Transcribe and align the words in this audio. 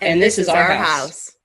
And, 0.00 0.14
and 0.14 0.22
this, 0.22 0.36
this, 0.36 0.46
is, 0.46 0.48
our, 0.48 0.62
our 0.62 0.72
house. 0.72 0.86
house. 0.88 1.36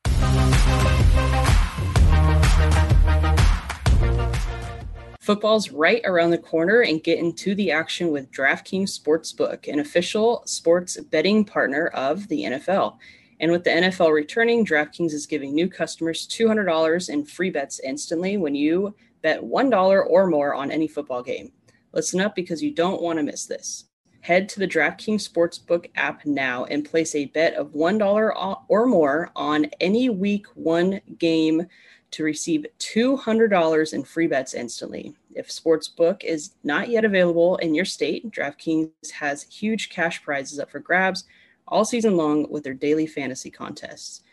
Football's 5.20 5.72
right 5.72 6.02
around 6.06 6.30
the 6.30 6.38
corner 6.38 6.82
and 6.82 7.04
get 7.04 7.20
into 7.20 7.54
the 7.56 7.72
action 7.72 8.12
with 8.12 8.32
DraftKings 8.32 8.98
Sportsbook, 8.98 9.68
an 9.68 9.80
official 9.80 10.44
sports 10.46 11.02
betting 11.12 11.44
partner 11.44 11.88
of 11.88 12.28
the 12.30 12.44
NFL. 12.44 12.98
And 13.42 13.52
with 13.52 13.66
the 13.66 13.72
NFL 13.72 14.14
returning, 14.14 14.66
DraftKings 14.66 15.12
is 15.12 15.26
giving 15.26 15.54
new 15.54 15.68
customers 15.68 16.26
$200 16.28 17.10
in 17.10 17.26
free 17.26 17.50
bets 17.50 17.82
instantly 17.82 18.38
when 18.38 18.56
you 18.56 18.96
bet 19.22 19.42
$1 19.42 20.06
or 20.08 20.28
more 20.28 20.54
on 20.54 20.72
any 20.72 20.88
football 20.88 21.24
game. 21.24 21.52
Listen 21.92 22.22
up 22.22 22.36
because 22.36 22.64
you 22.64 22.72
don't 22.72 23.02
want 23.02 23.18
to 23.18 23.24
miss 23.24 23.48
this. 23.48 23.86
Head 24.26 24.50
to 24.50 24.60
the 24.60 24.68
DraftKings 24.68 25.30
Sportsbook 25.30 25.92
app 25.96 26.26
now 26.26 26.66
and 26.66 26.84
place 26.84 27.14
a 27.14 27.26
bet 27.26 27.54
of 27.54 27.74
$1 27.74 28.56
or 28.68 28.86
more 28.88 29.30
on 29.36 29.68
any 29.80 30.10
week 30.10 30.48
one 30.56 31.00
game 31.20 31.68
to 32.10 32.24
receive 32.24 32.66
$200 32.80 33.94
in 33.94 34.04
free 34.04 34.26
bets 34.26 34.56
instantly. 34.56 35.16
If 35.36 35.50
Sportsbook 35.50 36.24
is 36.24 36.56
not 36.64 36.90
yet 36.90 37.06
available 37.06 37.58
in 37.58 37.76
your 37.76 37.86
state, 37.86 38.32
DraftKings 38.32 39.12
has 39.14 39.44
huge 39.44 39.90
cash 39.90 40.24
prizes 40.24 40.58
up 40.58 40.72
for 40.72 40.80
grabs 40.80 41.26
all 41.68 41.86
season 41.86 42.18
long 42.18 42.50
with 42.50 42.64
their 42.64 42.74
daily 42.74 43.06
fantasy 43.06 43.52
contests. 43.52 44.24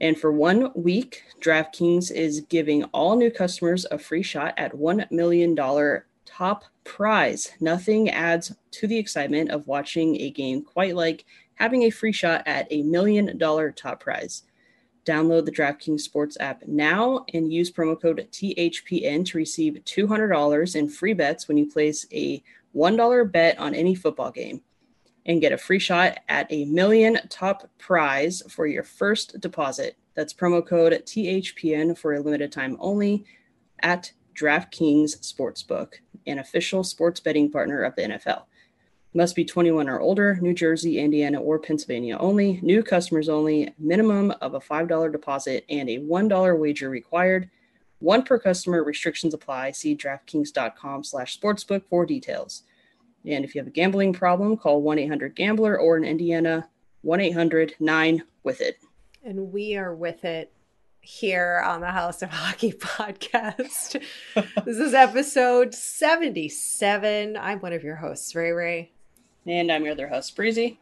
And 0.00 0.16
for 0.16 0.30
one 0.30 0.70
week, 0.76 1.24
DraftKings 1.40 2.12
is 2.12 2.42
giving 2.42 2.84
all 2.84 3.16
new 3.16 3.32
customers 3.32 3.86
a 3.90 3.98
free 3.98 4.22
shot 4.22 4.54
at 4.56 4.72
$1 4.72 5.10
million 5.10 5.56
top 6.28 6.64
prize. 6.84 7.52
Nothing 7.58 8.10
adds 8.10 8.54
to 8.72 8.86
the 8.86 8.98
excitement 8.98 9.50
of 9.50 9.66
watching 9.66 10.20
a 10.20 10.30
game 10.30 10.62
quite 10.62 10.94
like 10.94 11.24
having 11.54 11.84
a 11.84 11.90
free 11.90 12.12
shot 12.12 12.42
at 12.46 12.66
a 12.70 12.82
million 12.82 13.38
dollar 13.38 13.72
top 13.72 14.00
prize. 14.00 14.42
Download 15.04 15.44
the 15.44 15.52
DraftKings 15.52 16.00
Sports 16.00 16.36
app 16.38 16.66
now 16.66 17.24
and 17.32 17.52
use 17.52 17.72
promo 17.72 18.00
code 18.00 18.28
THPN 18.30 19.24
to 19.26 19.38
receive 19.38 19.74
$200 19.84 20.76
in 20.76 20.88
free 20.88 21.14
bets 21.14 21.48
when 21.48 21.56
you 21.56 21.70
place 21.70 22.06
a 22.12 22.42
$1 22.76 23.32
bet 23.32 23.58
on 23.58 23.74
any 23.74 23.94
football 23.94 24.30
game 24.30 24.60
and 25.24 25.40
get 25.40 25.52
a 25.52 25.58
free 25.58 25.78
shot 25.78 26.18
at 26.28 26.46
a 26.50 26.66
million 26.66 27.18
top 27.30 27.70
prize 27.78 28.42
for 28.48 28.66
your 28.66 28.82
first 28.82 29.40
deposit. 29.40 29.96
That's 30.14 30.34
promo 30.34 30.66
code 30.66 30.92
THPN 30.92 31.96
for 31.96 32.14
a 32.14 32.20
limited 32.20 32.52
time 32.52 32.76
only 32.80 33.24
at 33.80 34.12
DraftKings 34.38 35.18
Sportsbook, 35.20 35.94
an 36.26 36.38
official 36.38 36.84
sports 36.84 37.20
betting 37.20 37.50
partner 37.50 37.82
of 37.82 37.96
the 37.96 38.02
NFL. 38.02 38.44
Must 39.14 39.34
be 39.34 39.44
21 39.44 39.88
or 39.88 40.00
older, 40.00 40.38
New 40.40 40.54
Jersey, 40.54 40.98
Indiana, 40.98 41.40
or 41.40 41.58
Pennsylvania 41.58 42.16
only. 42.18 42.60
New 42.62 42.82
customers 42.82 43.28
only. 43.28 43.72
Minimum 43.78 44.32
of 44.40 44.54
a 44.54 44.60
$5 44.60 45.10
deposit 45.10 45.64
and 45.68 45.88
a 45.88 45.98
$1 45.98 46.58
wager 46.58 46.90
required. 46.90 47.50
One 48.00 48.22
per 48.22 48.38
customer. 48.38 48.84
Restrictions 48.84 49.34
apply. 49.34 49.72
See 49.72 49.96
DraftKings.com 49.96 51.04
slash 51.04 51.40
sportsbook 51.40 51.82
for 51.88 52.06
details. 52.06 52.62
And 53.24 53.44
if 53.44 53.54
you 53.54 53.60
have 53.60 53.68
a 53.68 53.72
gambling 53.72 54.12
problem, 54.12 54.56
call 54.56 54.82
1-800-GAMBLER 54.82 55.78
or 55.78 55.96
in 55.96 56.04
Indiana, 56.04 56.68
1-800-9-WITH-IT. 57.04 58.76
And 59.24 59.52
we 59.52 59.76
are 59.76 59.94
with 59.94 60.24
it 60.24 60.52
here 61.08 61.62
on 61.64 61.80
the 61.80 61.90
House 61.90 62.20
of 62.20 62.28
Hockey 62.32 62.70
podcast. 62.70 64.00
this 64.34 64.76
is 64.76 64.92
episode 64.92 65.74
77. 65.74 67.34
I'm 67.34 67.60
one 67.60 67.72
of 67.72 67.82
your 67.82 67.96
hosts, 67.96 68.34
Ray 68.34 68.50
Ray. 68.50 68.92
And 69.46 69.72
I'm 69.72 69.84
your 69.84 69.92
other 69.92 70.08
host, 70.08 70.36
Breezy. 70.36 70.78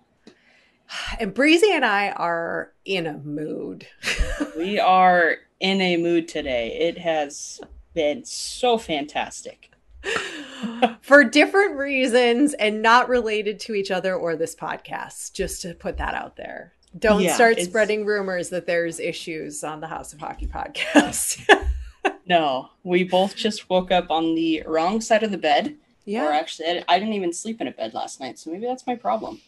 And 1.21 1.33
Breezy 1.33 1.73
and 1.73 1.85
I 1.85 2.11
are 2.11 2.73
in 2.85 3.07
a 3.07 3.19
mood. 3.19 3.87
we 4.57 4.81
are 4.81 5.37
in 5.61 5.81
a 5.81 5.97
mood 5.97 6.27
today. 6.27 6.77
It 6.77 6.99
has 6.99 7.61
been 7.95 8.25
so 8.25 8.79
fantastic. 8.79 9.71
For 11.03 11.23
different 11.23 11.77
reasons 11.77 12.53
and 12.55 12.83
not 12.83 13.09
related 13.09 13.61
to 13.61 13.75
each 13.75 13.93
other 13.93 14.17
or 14.17 14.35
this 14.35 14.57
podcast, 14.57 15.35
just 15.35 15.63
to 15.63 15.73
put 15.75 15.99
that 15.99 16.15
out 16.15 16.37
there. 16.37 16.73
Don't 16.99 17.23
yeah, 17.23 17.35
start 17.35 17.61
spreading 17.61 18.07
rumors 18.07 18.49
that 18.51 18.67
there's 18.67 19.01
issues 19.01 19.63
on 19.63 19.81
the 19.81 19.87
House 19.87 20.13
of 20.13 20.21
Hockey 20.21 20.47
podcast. 20.47 21.47
no, 22.27 22.71
we 22.85 23.05
both 23.05 23.37
just 23.37 23.69
woke 23.69 23.91
up 23.91 24.11
on 24.11 24.35
the 24.35 24.63
wrong 24.67 25.01
side 25.01 25.23
of 25.23 25.31
the 25.31 25.39
bed 25.39 25.77
yeah. 26.07 26.29
Or 26.29 26.33
actually, 26.33 26.85
I 26.89 26.99
didn't 26.99 27.15
even 27.15 27.33
sleep 27.33 27.61
in 27.61 27.67
a 27.67 27.73
bed 27.73 27.93
last 27.93 28.21
night, 28.21 28.39
so 28.39 28.51
maybe 28.51 28.65
that's 28.65 28.87
my 28.87 28.95
problem. 28.95 29.41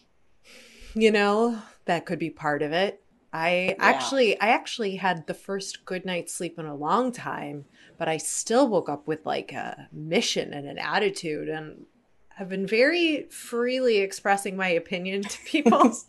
You 0.93 1.09
know, 1.09 1.61
that 1.85 2.05
could 2.05 2.19
be 2.19 2.29
part 2.29 2.61
of 2.61 2.73
it. 2.73 3.01
I 3.31 3.49
yeah. 3.49 3.75
actually 3.79 4.39
I 4.41 4.49
actually 4.49 4.97
had 4.97 5.25
the 5.27 5.33
first 5.33 5.85
good 5.85 6.05
night's 6.05 6.33
sleep 6.33 6.59
in 6.59 6.65
a 6.65 6.75
long 6.75 7.11
time, 7.11 7.65
but 7.97 8.09
I 8.09 8.17
still 8.17 8.67
woke 8.67 8.89
up 8.89 9.07
with 9.07 9.25
like 9.25 9.53
a 9.53 9.87
mission 9.91 10.53
and 10.53 10.67
an 10.67 10.77
attitude 10.77 11.47
and 11.47 11.85
have 12.35 12.49
been 12.49 12.67
very 12.67 13.23
freely 13.29 13.97
expressing 13.97 14.57
my 14.57 14.69
opinion 14.69 15.21
to 15.23 15.39
people. 15.45 15.93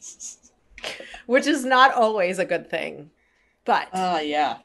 which 1.26 1.46
is 1.46 1.64
not 1.64 1.94
always 1.94 2.38
a 2.38 2.44
good 2.44 2.68
thing. 2.68 3.10
But 3.64 3.88
uh 3.92 4.20
yeah. 4.22 4.58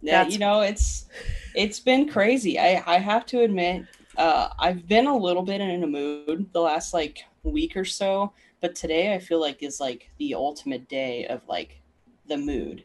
Yeah, 0.00 0.26
you 0.26 0.38
know, 0.38 0.60
it's 0.60 1.06
it's 1.54 1.80
been 1.80 2.08
crazy. 2.08 2.58
I 2.58 2.82
I 2.86 2.98
have 2.98 3.24
to 3.26 3.40
admit 3.40 3.86
uh, 4.16 4.48
I've 4.58 4.86
been 4.86 5.06
a 5.06 5.16
little 5.16 5.42
bit 5.42 5.60
in 5.60 5.82
a 5.82 5.86
mood 5.86 6.46
the 6.52 6.60
last 6.60 6.94
like 6.94 7.24
week 7.42 7.76
or 7.76 7.84
so, 7.84 8.32
but 8.60 8.74
today 8.74 9.14
I 9.14 9.18
feel 9.18 9.40
like 9.40 9.62
is 9.62 9.80
like 9.80 10.10
the 10.18 10.34
ultimate 10.34 10.88
day 10.88 11.26
of 11.26 11.40
like 11.48 11.80
the 12.26 12.36
mood. 12.36 12.84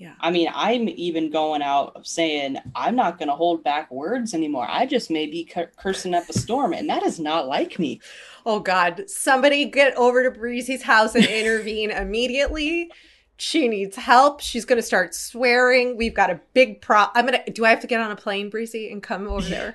Yeah. 0.00 0.14
I 0.18 0.30
mean, 0.30 0.48
I'm 0.54 0.88
even 0.88 1.30
going 1.30 1.60
out 1.60 1.92
of 1.94 2.06
saying 2.06 2.56
I'm 2.74 2.96
not 2.96 3.18
going 3.18 3.28
to 3.28 3.34
hold 3.34 3.62
back 3.62 3.90
words 3.90 4.32
anymore. 4.32 4.66
I 4.66 4.86
just 4.86 5.10
may 5.10 5.26
be 5.26 5.44
cursing 5.76 6.14
up 6.14 6.26
a 6.30 6.32
storm, 6.32 6.72
and 6.72 6.88
that 6.88 7.02
is 7.02 7.20
not 7.20 7.48
like 7.48 7.78
me. 7.78 8.00
Oh 8.46 8.60
God! 8.60 9.10
Somebody 9.10 9.66
get 9.66 9.94
over 9.98 10.22
to 10.22 10.30
Breezy's 10.30 10.82
house 10.82 11.14
and 11.14 11.24
intervene 11.26 11.90
immediately. 11.90 12.90
She 13.36 13.68
needs 13.68 13.94
help. 13.94 14.40
She's 14.40 14.64
going 14.64 14.78
to 14.78 14.82
start 14.82 15.14
swearing. 15.14 15.98
We've 15.98 16.14
got 16.14 16.30
a 16.30 16.40
big 16.54 16.80
pro. 16.80 17.04
I'm 17.14 17.26
gonna. 17.26 17.44
Do 17.52 17.66
I 17.66 17.68
have 17.68 17.80
to 17.80 17.86
get 17.86 18.00
on 18.00 18.10
a 18.10 18.16
plane, 18.16 18.48
Breezy, 18.48 18.90
and 18.90 19.02
come 19.02 19.28
over 19.28 19.46
there? 19.50 19.74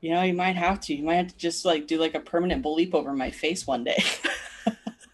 You 0.00 0.14
know, 0.14 0.22
you 0.22 0.32
might 0.32 0.56
have 0.56 0.80
to. 0.80 0.94
You 0.94 1.04
might 1.04 1.16
have 1.16 1.28
to 1.28 1.36
just 1.36 1.66
like 1.66 1.86
do 1.86 1.98
like 1.98 2.14
a 2.14 2.20
permanent 2.20 2.64
bleep 2.64 2.94
over 2.94 3.12
my 3.12 3.30
face 3.30 3.66
one 3.66 3.84
day. 3.84 4.02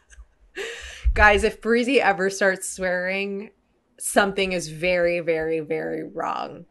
Guys, 1.14 1.42
if 1.42 1.60
Breezy 1.60 2.00
ever 2.00 2.30
starts 2.30 2.68
swearing, 2.68 3.50
something 3.98 4.52
is 4.52 4.68
very, 4.68 5.20
very, 5.20 5.60
very 5.60 6.04
wrong. 6.04 6.66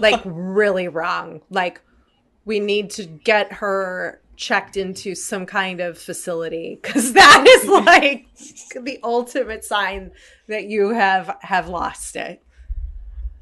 like 0.00 0.20
really 0.24 0.88
wrong. 0.88 1.40
Like 1.50 1.80
we 2.44 2.60
need 2.60 2.90
to 2.90 3.06
get 3.06 3.52
her 3.54 4.20
checked 4.36 4.78
into 4.78 5.14
some 5.14 5.44
kind 5.44 5.80
of 5.80 5.98
facility 5.98 6.78
because 6.82 7.12
that 7.12 7.44
is 7.46 7.68
like 7.68 8.26
the 8.82 8.98
ultimate 9.02 9.64
sign 9.64 10.10
that 10.48 10.64
you 10.66 10.90
have 10.90 11.36
have 11.42 11.68
lost 11.68 12.16
it. 12.16 12.42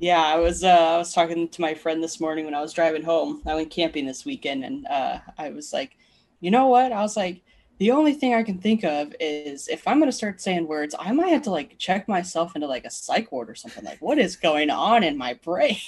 Yeah, 0.01 0.23
I 0.23 0.37
was 0.37 0.63
uh, 0.63 0.69
I 0.69 0.99
was 0.99 1.13
talking 1.13 1.49
to 1.49 1.61
my 1.61 1.75
friend 1.75 2.03
this 2.03 2.21
morning 2.21 2.45
when 2.45 2.55
I 2.55 2.61
was 2.61 2.73
driving 2.73 3.03
home. 3.03 3.43
I 3.47 3.55
went 3.55 3.71
camping 3.71 4.07
this 4.07 4.25
weekend, 4.25 4.65
and 4.65 4.87
uh, 4.87 5.19
I 5.37 5.51
was 5.51 5.73
like, 5.73 5.97
you 6.41 6.51
know 6.51 6.67
what? 6.67 6.93
I 6.93 7.03
was 7.03 7.17
like, 7.17 7.43
the 7.79 7.91
only 7.93 8.13
thing 8.13 8.35
I 8.35 8.43
can 8.43 8.59
think 8.59 8.85
of 8.85 9.15
is 9.21 9.69
if 9.69 9.87
I'm 9.87 9.99
gonna 9.99 10.13
start 10.13 10.41
saying 10.41 10.67
words, 10.67 10.95
I 10.99 11.13
might 11.13 11.29
have 11.29 11.43
to 11.43 11.51
like 11.51 11.79
check 11.79 12.09
myself 12.09 12.55
into 12.55 12.67
like 12.67 12.85
a 12.85 12.91
psych 12.91 13.33
ward 13.33 13.49
or 13.49 13.55
something. 13.55 13.85
Like, 13.85 14.01
what 14.01 14.19
is 14.19 14.37
going 14.37 14.71
on 14.71 15.03
in 15.03 15.17
my 15.17 15.35
brain? 15.35 15.79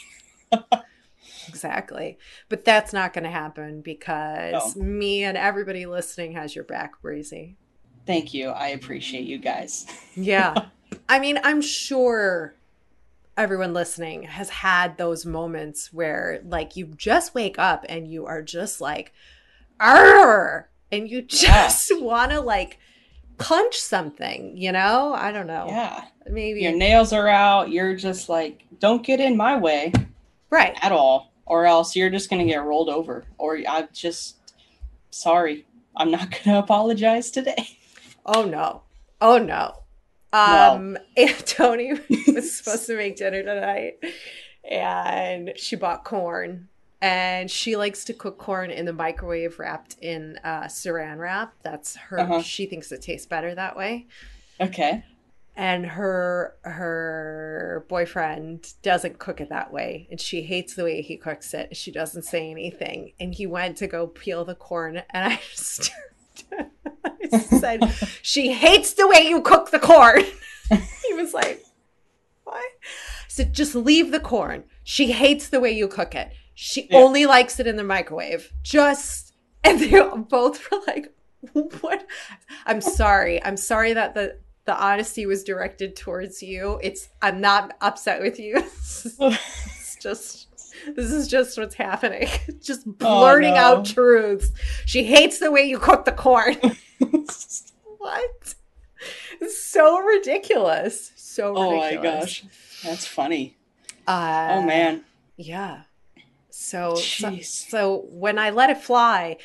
exactly, 1.48 2.18
but 2.48 2.64
that's 2.64 2.92
not 2.92 3.12
going 3.12 3.24
to 3.24 3.30
happen 3.30 3.80
because 3.80 4.76
no. 4.76 4.82
me 4.82 5.24
and 5.24 5.36
everybody 5.36 5.86
listening 5.86 6.32
has 6.32 6.54
your 6.54 6.64
back, 6.64 7.00
Breezy. 7.02 7.56
Thank 8.06 8.32
you. 8.32 8.48
I 8.48 8.68
appreciate 8.68 9.26
you 9.26 9.38
guys. 9.38 9.86
yeah, 10.14 10.66
I 11.08 11.18
mean, 11.18 11.38
I'm 11.42 11.60
sure 11.60 12.54
everyone 13.36 13.72
listening 13.72 14.24
has 14.24 14.50
had 14.50 14.96
those 14.96 15.24
moments 15.24 15.92
where 15.92 16.40
like 16.44 16.76
you 16.76 16.86
just 16.86 17.34
wake 17.34 17.58
up 17.58 17.84
and 17.88 18.06
you 18.06 18.26
are 18.26 18.42
just 18.42 18.80
like 18.80 19.12
Arr! 19.80 20.69
And 20.92 21.10
you 21.10 21.22
just 21.26 21.90
yeah. 21.90 21.98
want 21.98 22.32
to 22.32 22.40
like 22.40 22.78
punch 23.38 23.78
something, 23.78 24.56
you 24.56 24.70
know? 24.70 25.14
I 25.14 25.32
don't 25.32 25.46
know. 25.46 25.66
Yeah. 25.68 26.04
Maybe 26.28 26.60
Your 26.60 26.76
nails 26.76 27.12
are 27.12 27.28
out. 27.28 27.70
You're 27.70 27.96
just 27.96 28.28
like, 28.28 28.64
don't 28.78 29.04
get 29.04 29.18
in 29.20 29.36
my 29.36 29.56
way 29.56 29.92
right. 30.50 30.76
at 30.82 30.92
all, 30.92 31.32
or 31.46 31.66
else 31.66 31.96
you're 31.96 32.10
just 32.10 32.30
going 32.30 32.46
to 32.46 32.52
get 32.52 32.62
rolled 32.62 32.88
over. 32.88 33.24
Or 33.38 33.58
I'm 33.68 33.88
just 33.92 34.36
sorry. 35.10 35.66
I'm 35.96 36.10
not 36.10 36.30
going 36.44 36.54
to 36.54 36.58
apologize 36.58 37.30
today. 37.30 37.78
Oh 38.24 38.44
no. 38.44 38.82
Oh 39.20 39.38
no. 39.38 39.76
Um 40.32 40.96
and 41.16 41.46
Tony 41.46 41.94
was 42.28 42.54
supposed 42.54 42.86
to 42.86 42.96
make 42.96 43.16
dinner 43.16 43.42
tonight 43.42 43.98
and 44.68 45.52
she 45.56 45.74
bought 45.74 46.04
corn 46.04 46.68
and 47.00 47.50
she 47.50 47.76
likes 47.76 48.04
to 48.04 48.12
cook 48.12 48.38
corn 48.38 48.70
in 48.70 48.84
the 48.84 48.92
microwave 48.92 49.58
wrapped 49.58 49.96
in 50.00 50.38
uh, 50.44 50.64
saran 50.64 51.18
wrap. 51.18 51.54
That's 51.62 51.96
her. 51.96 52.20
Uh-huh. 52.20 52.42
She 52.42 52.66
thinks 52.66 52.92
it 52.92 53.02
tastes 53.02 53.26
better 53.26 53.54
that 53.54 53.76
way. 53.76 54.06
Okay. 54.60 55.04
And 55.56 55.84
her 55.84 56.56
her 56.62 57.84
boyfriend 57.88 58.72
doesn't 58.82 59.18
cook 59.18 59.40
it 59.40 59.48
that 59.48 59.72
way, 59.72 60.06
and 60.10 60.20
she 60.20 60.42
hates 60.42 60.74
the 60.74 60.84
way 60.84 61.02
he 61.02 61.16
cooks 61.16 61.52
it. 61.54 61.76
She 61.76 61.90
doesn't 61.90 62.22
say 62.22 62.50
anything, 62.50 63.12
and 63.18 63.34
he 63.34 63.46
went 63.46 63.76
to 63.78 63.86
go 63.86 64.06
peel 64.06 64.44
the 64.44 64.54
corn, 64.54 65.02
and 65.10 65.32
I 65.32 65.40
just 65.50 65.90
I 67.32 67.38
said, 67.38 67.92
"She 68.22 68.52
hates 68.52 68.94
the 68.94 69.08
way 69.08 69.26
you 69.26 69.42
cook 69.42 69.70
the 69.70 69.78
corn." 69.78 70.22
he 71.06 71.14
was 71.14 71.34
like, 71.34 71.64
"What?" 72.44 72.56
I 72.56 73.28
said, 73.28 73.52
"Just 73.52 73.74
leave 73.74 74.12
the 74.12 74.20
corn. 74.20 74.64
She 74.84 75.12
hates 75.12 75.48
the 75.48 75.60
way 75.60 75.72
you 75.72 75.88
cook 75.88 76.14
it." 76.14 76.32
She 76.54 76.86
Yeah. 76.90 76.98
only 76.98 77.26
likes 77.26 77.58
it 77.60 77.66
in 77.66 77.76
the 77.76 77.84
microwave. 77.84 78.52
Just 78.62 79.34
and 79.64 79.78
they 79.80 80.00
both 80.28 80.70
were 80.70 80.80
like, 80.86 81.12
"What?" 81.80 82.06
I'm 82.66 82.80
sorry. 82.80 83.42
I'm 83.44 83.56
sorry 83.56 83.92
that 83.94 84.14
the 84.14 84.38
the 84.66 84.74
honesty 84.76 85.26
was 85.26 85.42
directed 85.42 85.96
towards 85.96 86.42
you. 86.42 86.78
It's 86.82 87.08
I'm 87.22 87.40
not 87.40 87.76
upset 87.80 88.20
with 88.20 88.38
you. 88.38 88.56
it's 88.58 89.96
just 90.00 90.46
this 90.96 91.10
is 91.10 91.28
just 91.28 91.58
what's 91.58 91.74
happening. 91.74 92.28
Just 92.62 92.86
blurting 92.98 93.54
no. 93.54 93.60
out 93.60 93.84
truths. 93.84 94.50
She 94.86 95.04
hates 95.04 95.38
the 95.38 95.50
way 95.50 95.62
you 95.64 95.78
cook 95.78 96.04
the 96.06 96.12
corn. 96.12 96.56
what? 97.98 98.54
It's 99.40 99.62
so 99.62 99.98
ridiculous. 99.98 101.12
So 101.16 101.54
oh 101.56 101.76
my 101.76 101.96
gosh. 101.96 102.44
That's 102.84 103.06
funny. 103.06 103.56
Uh, 104.06 104.48
Oh 104.52 104.62
man. 104.62 105.04
yeah. 105.36 105.82
So, 106.62 106.94
so 106.94 107.38
so 107.40 108.04
when 108.10 108.38
I 108.38 108.50
let 108.50 108.68
it 108.68 108.78
fly, 108.82 109.38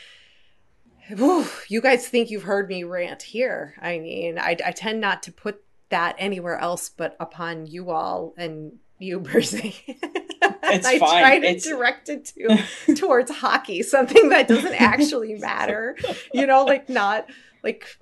whew, 1.07 1.45
you 1.69 1.79
guys 1.79 2.07
think 2.07 2.29
you've 2.29 2.44
heard 2.44 2.67
me 2.67 2.83
rant 2.83 3.21
here. 3.21 3.73
I 3.81 4.00
mean, 4.00 4.38
I, 4.38 4.57
I 4.65 4.71
tend 4.71 5.00
not 5.00 5.23
to 5.23 5.31
put 5.31 5.63
that 5.89 6.15
anywhere 6.19 6.57
else 6.57 6.89
but 6.89 7.15
upon 7.19 7.67
you 7.67 7.89
all 7.91 8.33
and 8.38 8.73
you, 9.00 9.19
Breezy. 9.21 9.75
It's 9.88 10.85
I 10.85 11.00
fine. 11.00 11.21
try 11.21 11.39
to 11.39 11.47
It's- 11.47 11.63
direct 11.65 12.09
it 12.09 12.25
to 12.85 12.95
towards 12.95 13.31
hockey, 13.31 13.81
something 13.81 14.27
that 14.29 14.50
doesn't 14.50 14.73
actually 14.81 15.35
matter. 15.35 15.95
You 16.33 16.45
know, 16.45 16.65
like 16.65 16.89
not 16.89 17.29
like 17.63 17.97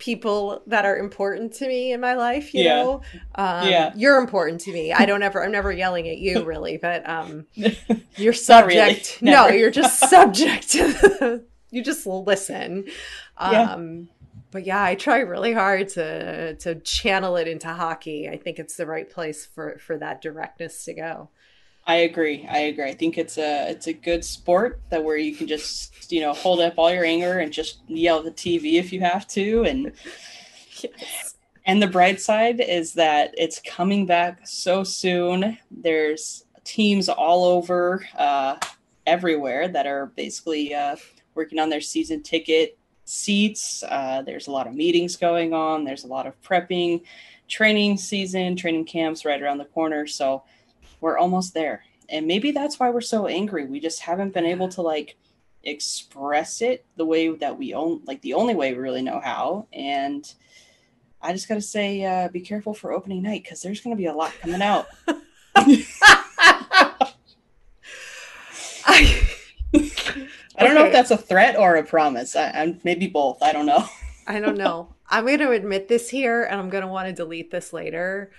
people 0.00 0.62
that 0.66 0.84
are 0.84 0.96
important 0.98 1.52
to 1.54 1.68
me 1.68 1.92
in 1.92 2.00
my 2.00 2.14
life. 2.14 2.52
You 2.52 2.64
Yeah. 2.64 2.82
know, 2.82 3.02
um, 3.36 3.68
Yeah. 3.68 3.92
you're 3.94 4.18
important 4.18 4.60
to 4.62 4.72
me. 4.72 4.92
I 4.92 5.06
don't 5.06 5.22
ever. 5.22 5.44
I'm 5.44 5.52
never 5.52 5.70
yelling 5.70 6.08
at 6.08 6.18
you, 6.18 6.42
really, 6.52 6.76
but 6.78 7.08
um, 7.08 7.46
you're 7.54 7.70
Not 7.88 8.16
really. 8.18 8.32
subject. 8.34 9.18
no, 9.22 9.46
you're 9.48 9.70
just 9.70 10.00
subject 10.10 10.70
to. 10.70 10.88
The, 10.88 11.44
you 11.70 11.84
just 11.84 12.04
listen. 12.06 12.86
Yeah. 13.40 13.74
Um, 13.74 14.08
but 14.50 14.66
yeah, 14.66 14.82
I 14.82 14.96
try 14.96 15.20
really 15.20 15.52
hard 15.52 15.88
to 15.90 16.56
to 16.56 16.74
channel 16.80 17.36
it 17.36 17.46
into 17.46 17.68
hockey. 17.68 18.28
I 18.28 18.36
think 18.36 18.58
it's 18.58 18.74
the 18.76 18.86
right 18.86 19.08
place 19.08 19.46
for 19.46 19.78
for 19.78 19.96
that 19.98 20.20
directness 20.20 20.84
to 20.86 20.94
go. 20.94 21.28
I 21.90 21.96
agree. 21.96 22.46
I 22.48 22.58
agree. 22.58 22.84
I 22.84 22.94
think 22.94 23.18
it's 23.18 23.36
a 23.36 23.68
it's 23.68 23.88
a 23.88 23.92
good 23.92 24.24
sport 24.24 24.80
that 24.90 25.02
where 25.02 25.16
you 25.16 25.34
can 25.34 25.48
just 25.48 26.12
you 26.12 26.20
know 26.20 26.32
hold 26.32 26.60
up 26.60 26.74
all 26.76 26.92
your 26.92 27.04
anger 27.04 27.40
and 27.40 27.52
just 27.52 27.80
yell 27.88 28.18
at 28.18 28.24
the 28.24 28.30
TV 28.30 28.74
if 28.74 28.92
you 28.92 29.00
have 29.00 29.26
to. 29.28 29.64
And 29.64 29.92
Yes. 30.80 31.34
and 31.66 31.82
the 31.82 31.88
bright 31.88 32.20
side 32.20 32.60
is 32.60 32.92
that 32.94 33.34
it's 33.36 33.60
coming 33.66 34.06
back 34.06 34.46
so 34.46 34.84
soon. 34.84 35.58
There's 35.68 36.44
teams 36.62 37.08
all 37.08 37.44
over 37.44 38.06
uh, 38.16 38.58
everywhere 39.04 39.66
that 39.66 39.88
are 39.88 40.06
basically 40.14 40.72
uh, 40.72 40.94
working 41.34 41.58
on 41.58 41.70
their 41.70 41.80
season 41.80 42.22
ticket 42.22 42.78
seats. 43.04 43.82
Uh, 43.82 44.22
there's 44.22 44.46
a 44.46 44.52
lot 44.52 44.68
of 44.68 44.74
meetings 44.74 45.16
going 45.16 45.52
on. 45.52 45.82
There's 45.82 46.04
a 46.04 46.06
lot 46.06 46.28
of 46.28 46.40
prepping, 46.40 47.02
training 47.48 47.96
season, 47.96 48.54
training 48.54 48.84
camps 48.84 49.24
right 49.24 49.42
around 49.42 49.58
the 49.58 49.64
corner. 49.64 50.06
So 50.06 50.44
we're 51.00 51.18
almost 51.18 51.54
there. 51.54 51.84
And 52.08 52.26
maybe 52.26 52.50
that's 52.50 52.78
why 52.78 52.90
we're 52.90 53.00
so 53.00 53.26
angry. 53.26 53.66
We 53.66 53.80
just 53.80 54.00
haven't 54.00 54.34
been 54.34 54.46
able 54.46 54.68
to 54.70 54.82
like 54.82 55.16
express 55.62 56.62
it 56.62 56.84
the 56.96 57.04
way 57.04 57.28
that 57.28 57.58
we 57.58 57.74
own, 57.74 58.02
like 58.06 58.22
the 58.22 58.34
only 58.34 58.54
way 58.54 58.72
we 58.72 58.78
really 58.78 59.02
know 59.02 59.20
how. 59.20 59.68
And 59.72 60.32
I 61.22 61.32
just 61.32 61.48
got 61.48 61.56
to 61.56 61.62
say, 61.62 62.04
uh, 62.04 62.28
be 62.28 62.40
careful 62.40 62.74
for 62.74 62.92
opening 62.92 63.22
night 63.22 63.44
because 63.44 63.62
there's 63.62 63.80
going 63.80 63.94
to 63.94 64.00
be 64.00 64.06
a 64.06 64.14
lot 64.14 64.32
coming 64.40 64.62
out. 64.62 64.86
I, 65.06 65.16
I 69.74 70.64
don't 70.64 70.74
know 70.74 70.86
if 70.86 70.92
that's 70.92 71.10
a 71.10 71.16
threat 71.16 71.56
or 71.56 71.76
a 71.76 71.84
promise. 71.84 72.34
I, 72.34 72.50
I'm 72.50 72.80
maybe 72.84 73.06
both. 73.06 73.42
I 73.42 73.52
don't 73.52 73.66
know. 73.66 73.84
I 74.26 74.40
don't 74.40 74.56
know. 74.56 74.94
I'm 75.08 75.26
going 75.26 75.38
to 75.40 75.50
admit 75.50 75.88
this 75.88 76.08
here, 76.08 76.44
and 76.44 76.60
I'm 76.60 76.70
going 76.70 76.82
to 76.82 76.88
want 76.88 77.08
to 77.08 77.12
delete 77.12 77.50
this 77.50 77.72
later. 77.72 78.30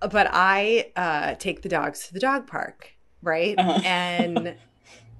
But 0.00 0.28
I 0.32 0.92
uh, 0.96 1.34
take 1.34 1.62
the 1.62 1.68
dogs 1.68 2.06
to 2.06 2.14
the 2.14 2.20
dog 2.20 2.46
park, 2.46 2.92
right? 3.22 3.54
Uh-huh. 3.58 3.80
And 3.84 4.56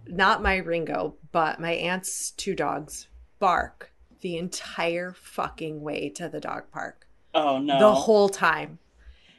not 0.07 0.43
my 0.43 0.57
Ringo, 0.57 1.17
but 1.33 1.61
my 1.61 1.73
aunt's 1.73 2.31
two 2.33 2.55
dogs 2.55 3.09
bark 3.39 3.93
the 4.21 4.37
entire 4.37 5.13
fucking 5.13 5.81
way 5.81 6.09
to 6.11 6.29
the 6.29 6.41
dog 6.41 6.65
park. 6.73 7.07
Oh 7.35 7.59
no. 7.59 7.79
the 7.79 7.93
whole 7.95 8.29
time. 8.29 8.79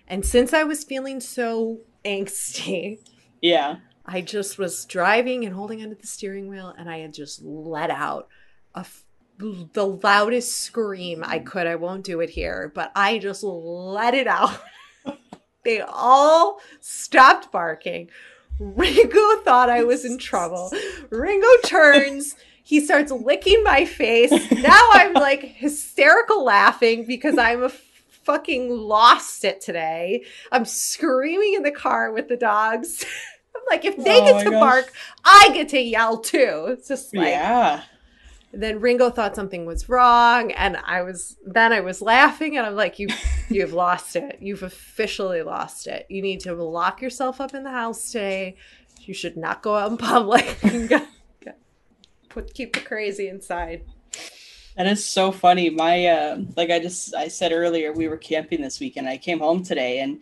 And 0.07 0.25
since 0.25 0.53
I 0.53 0.63
was 0.63 0.83
feeling 0.83 1.19
so 1.19 1.79
angsty, 2.05 2.99
yeah. 3.41 3.77
I 4.05 4.21
just 4.21 4.57
was 4.57 4.85
driving 4.85 5.45
and 5.45 5.53
holding 5.55 5.81
onto 5.81 5.95
the 5.95 6.07
steering 6.07 6.47
wheel, 6.49 6.73
and 6.77 6.89
I 6.89 6.99
had 6.99 7.13
just 7.13 7.41
let 7.43 7.89
out 7.89 8.27
a 8.75 8.79
f- 8.79 9.05
the 9.37 9.85
loudest 9.85 10.57
scream 10.57 11.23
I 11.25 11.39
could. 11.39 11.65
I 11.67 11.75
won't 11.75 12.03
do 12.03 12.19
it 12.19 12.29
here, 12.31 12.71
but 12.73 12.91
I 12.95 13.17
just 13.19 13.43
let 13.43 14.13
it 14.13 14.27
out. 14.39 14.59
They 15.63 15.81
all 15.81 16.59
stopped 16.79 17.51
barking. 17.51 18.09
Ringo 18.59 19.37
thought 19.43 19.69
I 19.69 19.83
was 19.83 20.05
in 20.05 20.17
trouble. 20.17 20.71
Ringo 21.09 21.47
turns. 21.65 22.35
He 22.63 22.79
starts 22.79 23.11
licking 23.11 23.63
my 23.63 23.85
face. 23.85 24.31
Now 24.51 24.89
I'm 24.93 25.13
like 25.13 25.41
hysterical 25.43 26.43
laughing 26.43 27.05
because 27.05 27.37
I'm 27.37 27.63
a 27.63 27.69
fucking 27.69 28.69
lost 28.69 29.43
it 29.43 29.61
today. 29.61 30.23
I'm 30.51 30.65
screaming 30.65 31.55
in 31.55 31.63
the 31.63 31.71
car 31.71 32.11
with 32.11 32.27
the 32.27 32.37
dogs. 32.37 33.03
I'm 33.55 33.61
like, 33.69 33.83
if 33.83 33.97
they 33.97 34.19
Oh 34.21 34.25
get 34.25 34.43
to 34.45 34.51
gosh. 34.51 34.59
bark, 34.59 34.93
I 35.25 35.51
get 35.53 35.69
to 35.69 35.79
yell 35.79 36.17
too. 36.19 36.67
It's 36.69 36.87
just 36.87 37.15
like 37.15 37.27
yeah. 37.27 37.83
Then 38.53 38.81
Ringo 38.81 39.09
thought 39.09 39.35
something 39.35 39.65
was 39.65 39.87
wrong, 39.87 40.51
and 40.51 40.77
I 40.77 41.01
was 41.01 41.37
then 41.45 41.71
I 41.71 41.81
was 41.81 42.01
laughing, 42.01 42.57
and 42.57 42.65
I'm 42.65 42.75
like, 42.75 42.99
you 42.99 43.07
you've 43.49 43.73
lost 43.73 44.15
it. 44.15 44.37
You've 44.41 44.63
officially 44.63 45.41
lost 45.41 45.87
it. 45.87 46.05
You 46.09 46.21
need 46.21 46.41
to 46.41 46.53
lock 46.53 47.01
yourself 47.01 47.39
up 47.39 47.53
in 47.53 47.63
the 47.63 47.71
house 47.71 48.11
today. 48.11 48.57
You 48.99 49.13
should 49.13 49.37
not 49.37 49.61
go 49.61 49.75
out 49.75 49.91
in 49.91 49.97
public. 49.97 50.57
Put 52.29 52.53
keep 52.53 52.73
the 52.73 52.81
crazy 52.81 53.27
inside. 53.27 53.83
That 54.77 54.87
is 54.87 55.03
so 55.03 55.31
funny. 55.31 55.69
My 55.69 56.05
uh, 56.05 56.37
like 56.55 56.69
I 56.69 56.79
just 56.79 57.13
I 57.15 57.27
said 57.27 57.51
earlier, 57.51 57.91
we 57.91 58.07
were 58.07 58.17
camping 58.17 58.61
this 58.61 58.79
weekend. 58.79 59.07
I 59.07 59.17
came 59.17 59.39
home 59.39 59.63
today, 59.63 59.99
and 59.99 60.21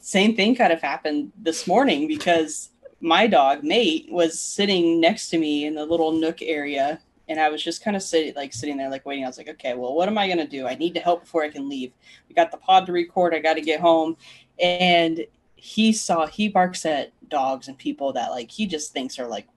same 0.00 0.36
thing 0.36 0.54
kind 0.54 0.72
of 0.72 0.80
happened 0.80 1.32
this 1.36 1.66
morning 1.66 2.06
because 2.06 2.70
my 3.00 3.26
dog 3.26 3.62
Mate 3.62 4.06
was 4.10 4.40
sitting 4.40 5.00
next 5.00 5.30
to 5.30 5.38
me 5.38 5.64
in 5.66 5.74
the 5.74 5.84
little 5.84 6.12
nook 6.12 6.42
area, 6.42 7.00
and 7.28 7.40
I 7.40 7.48
was 7.48 7.62
just 7.62 7.82
kind 7.82 7.96
of 7.96 8.02
sitting 8.02 8.34
like 8.34 8.52
sitting 8.52 8.76
there 8.76 8.90
like 8.90 9.06
waiting. 9.06 9.24
I 9.24 9.28
was 9.28 9.38
like, 9.38 9.48
okay, 9.48 9.74
well, 9.74 9.94
what 9.94 10.08
am 10.08 10.18
I 10.18 10.28
gonna 10.28 10.46
do? 10.46 10.66
I 10.66 10.74
need 10.74 10.94
to 10.94 11.00
help 11.00 11.22
before 11.22 11.42
I 11.42 11.48
can 11.48 11.68
leave. 11.68 11.92
We 12.28 12.34
got 12.34 12.50
the 12.50 12.56
pod 12.56 12.86
to 12.86 12.92
record. 12.92 13.34
I 13.34 13.40
got 13.40 13.54
to 13.54 13.60
get 13.60 13.80
home, 13.80 14.16
and 14.60 15.26
he 15.56 15.92
saw 15.92 16.26
he 16.26 16.48
barks 16.48 16.86
at 16.86 17.12
dogs 17.28 17.68
and 17.68 17.76
people 17.76 18.12
that 18.12 18.30
like 18.30 18.50
he 18.50 18.66
just 18.66 18.92
thinks 18.92 19.18
are 19.18 19.26
like 19.26 19.48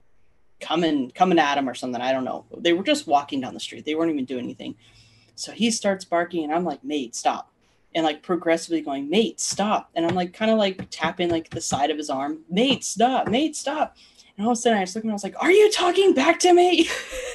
coming 0.60 1.12
coming 1.12 1.40
at 1.40 1.58
him 1.58 1.70
or 1.70 1.76
something. 1.76 2.02
I 2.02 2.12
don't 2.12 2.24
know. 2.24 2.46
They 2.58 2.74
were 2.74 2.84
just 2.84 3.08
walking 3.08 3.42
down 3.42 3.54
the 3.54 3.60
street. 3.60 3.86
They 3.86 3.96
weren't 3.96 4.12
even 4.12 4.26
doing 4.26 4.44
anything. 4.44 4.76
So 5.36 5.52
he 5.52 5.72
starts 5.72 6.04
barking 6.04 6.44
and 6.44 6.54
I'm 6.54 6.66
like, 6.66 6.84
mate, 6.84 7.16
stop. 7.16 7.52
And 7.96 8.04
like 8.04 8.22
progressively 8.22 8.82
going, 8.82 9.10
mate, 9.10 9.40
stop. 9.40 9.90
And 9.96 10.06
I'm 10.06 10.16
like 10.16 10.34
kind 10.34 10.52
of 10.52 10.58
like 10.58 10.90
tapping 10.90 11.30
like 11.30 11.50
the 11.50 11.62
side 11.62 11.90
of 11.90 11.98
his 11.98 12.10
arm, 12.10 12.40
mate, 12.50 12.84
stop, 12.84 13.28
mate, 13.28 13.56
stop. 13.56 13.96
And 14.38 14.46
all 14.46 14.52
of 14.52 14.58
a 14.58 14.62
sudden 14.62 14.78
I 14.78 14.84
just 14.84 14.96
looked 14.96 15.06
and 15.06 15.12
I 15.12 15.14
was 15.14 15.24
like, 15.24 15.42
Are 15.42 15.52
you 15.52 15.72
talking 15.72 16.14
back 16.14 16.40
to 16.40 16.54
me? 16.54 16.90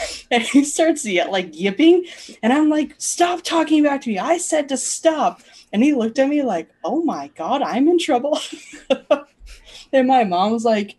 and 0.30 0.42
he 0.42 0.64
starts 0.64 1.04
like 1.04 1.58
yipping, 1.58 2.04
and 2.42 2.52
I'm 2.52 2.68
like, 2.68 2.94
"Stop 2.98 3.42
talking 3.42 3.82
back 3.82 4.02
to 4.02 4.10
me! 4.10 4.18
I 4.18 4.38
said 4.38 4.68
to 4.70 4.76
stop." 4.76 5.42
And 5.72 5.82
he 5.82 5.94
looked 5.94 6.18
at 6.18 6.28
me 6.28 6.42
like, 6.42 6.68
"Oh 6.84 7.02
my 7.02 7.28
god, 7.28 7.62
I'm 7.62 7.88
in 7.88 7.98
trouble." 7.98 8.38
and 9.92 10.08
my 10.08 10.24
mom 10.24 10.52
was 10.52 10.64
like, 10.64 10.96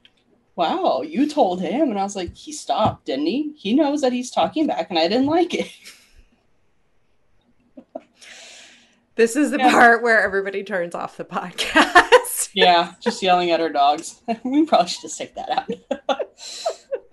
"Wow, 0.55 1.01
you 1.01 1.27
told 1.27 1.61
him?" 1.61 1.89
And 1.89 1.99
I 1.99 2.03
was 2.03 2.15
like, 2.15 2.35
"He 2.35 2.51
stopped, 2.51 3.05
didn't 3.05 3.27
he? 3.27 3.53
He 3.57 3.73
knows 3.73 4.01
that 4.01 4.13
he's 4.13 4.31
talking 4.31 4.67
back, 4.67 4.89
and 4.89 4.99
I 4.99 5.07
didn't 5.07 5.27
like 5.27 5.53
it." 5.53 5.71
This 9.15 9.35
is 9.35 9.51
the 9.51 9.59
yeah. 9.59 9.71
part 9.71 10.01
where 10.01 10.21
everybody 10.21 10.63
turns 10.63 10.95
off 10.95 11.17
the 11.17 11.25
podcast. 11.25 12.02
Yeah, 12.53 12.93
just 12.99 13.21
yelling 13.21 13.51
at 13.51 13.61
our 13.61 13.69
dogs. 13.69 14.21
we 14.43 14.65
probably 14.65 14.87
should 14.87 15.01
just 15.01 15.17
take 15.17 15.35
that 15.35 15.49
out. 15.49 15.69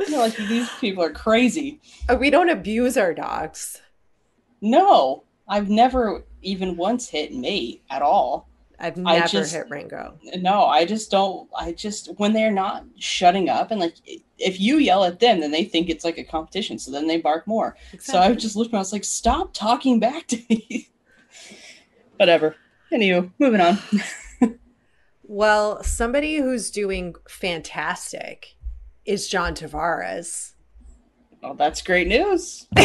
like 0.11 0.37
these 0.37 0.69
people 0.81 1.03
are 1.03 1.11
crazy. 1.11 1.81
Uh, 2.09 2.17
we 2.17 2.31
don't 2.31 2.49
abuse 2.49 2.97
our 2.97 3.15
dogs. 3.15 3.81
No, 4.61 5.25
I've 5.49 5.69
never 5.69 6.25
even 6.43 6.77
once 6.77 7.09
hit 7.09 7.35
me 7.35 7.83
at 7.91 8.03
all. 8.03 8.49
I've 8.79 8.97
never 8.97 9.27
just, 9.27 9.53
hit 9.53 9.69
Ringo. 9.69 10.19
No, 10.39 10.65
I 10.65 10.87
just 10.87 11.11
don't. 11.11 11.51
I 11.55 11.73
just 11.73 12.15
when 12.17 12.33
they're 12.33 12.51
not 12.51 12.85
shutting 12.99 13.51
up 13.51 13.71
and 13.71 13.79
like 13.79 13.95
if 14.39 14.59
you 14.59 14.79
yell 14.79 15.05
at 15.05 15.21
them, 15.21 15.41
then 15.41 15.51
they 15.51 15.65
think 15.65 15.91
it's 15.91 16.05
like 16.05 16.17
a 16.17 16.25
competition, 16.25 16.79
so 16.79 16.91
then 16.91 17.07
they 17.07 17.19
bark 17.19 17.47
more. 17.47 17.77
Exactly. 17.93 18.13
So 18.13 18.19
I 18.19 18.35
just 18.35 18.57
looked. 18.57 18.71
and 18.71 18.79
I 18.79 18.81
was 18.81 18.93
like, 18.93 19.05
"Stop 19.05 19.53
talking 19.53 20.01
back 20.01 20.27
to 20.29 20.39
me." 20.49 20.89
Whatever. 22.17 22.57
Anywho, 22.91 23.31
moving 23.39 23.61
on. 23.61 23.79
Well, 25.31 25.81
somebody 25.85 26.39
who's 26.39 26.73
doing 26.73 27.15
fantastic 27.29 28.57
is 29.05 29.29
John 29.29 29.55
Tavares. 29.55 30.55
Well, 31.41 31.55
that's 31.55 31.83
great 31.83 32.09
news. 32.09 32.67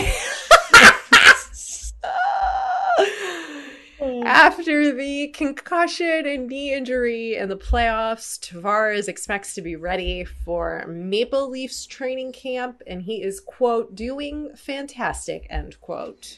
After 4.24 4.94
the 4.94 5.30
concussion 5.30 6.28
and 6.28 6.48
knee 6.48 6.72
injury 6.72 7.36
in 7.36 7.50
the 7.50 7.58
playoffs, 7.58 8.38
Tavares 8.38 9.08
expects 9.08 9.56
to 9.56 9.64
be 9.64 9.76
ready 9.76 10.24
for 10.24 10.86
Maple 10.88 11.50
Leafs 11.50 11.88
training 11.88 12.32
camp, 12.32 12.84
and 12.86 13.02
he 13.02 13.24
is, 13.24 13.40
quote, 13.40 13.96
doing 13.96 14.52
fantastic, 14.56 15.48
end 15.50 15.82
quote. 15.82 16.38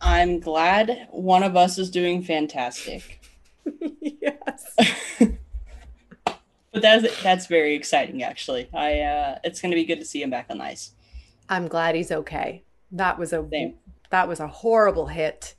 I'm 0.00 0.38
glad 0.38 1.08
one 1.10 1.42
of 1.42 1.56
us 1.56 1.78
is 1.78 1.90
doing 1.90 2.22
fantastic. 2.22 3.21
yes. 4.00 4.76
but 6.72 6.82
that's 6.82 7.22
that's 7.22 7.46
very 7.46 7.74
exciting 7.74 8.22
actually. 8.22 8.68
I 8.72 9.00
uh 9.00 9.38
it's 9.44 9.60
going 9.60 9.70
to 9.70 9.76
be 9.76 9.84
good 9.84 10.00
to 10.00 10.04
see 10.04 10.22
him 10.22 10.30
back 10.30 10.46
on 10.50 10.60
ice. 10.60 10.92
I'm 11.48 11.68
glad 11.68 11.94
he's 11.94 12.10
okay. 12.10 12.64
That 12.90 13.18
was 13.18 13.32
a 13.32 13.46
Same. 13.50 13.74
that 14.10 14.28
was 14.28 14.40
a 14.40 14.48
horrible 14.48 15.06
hit. 15.06 15.54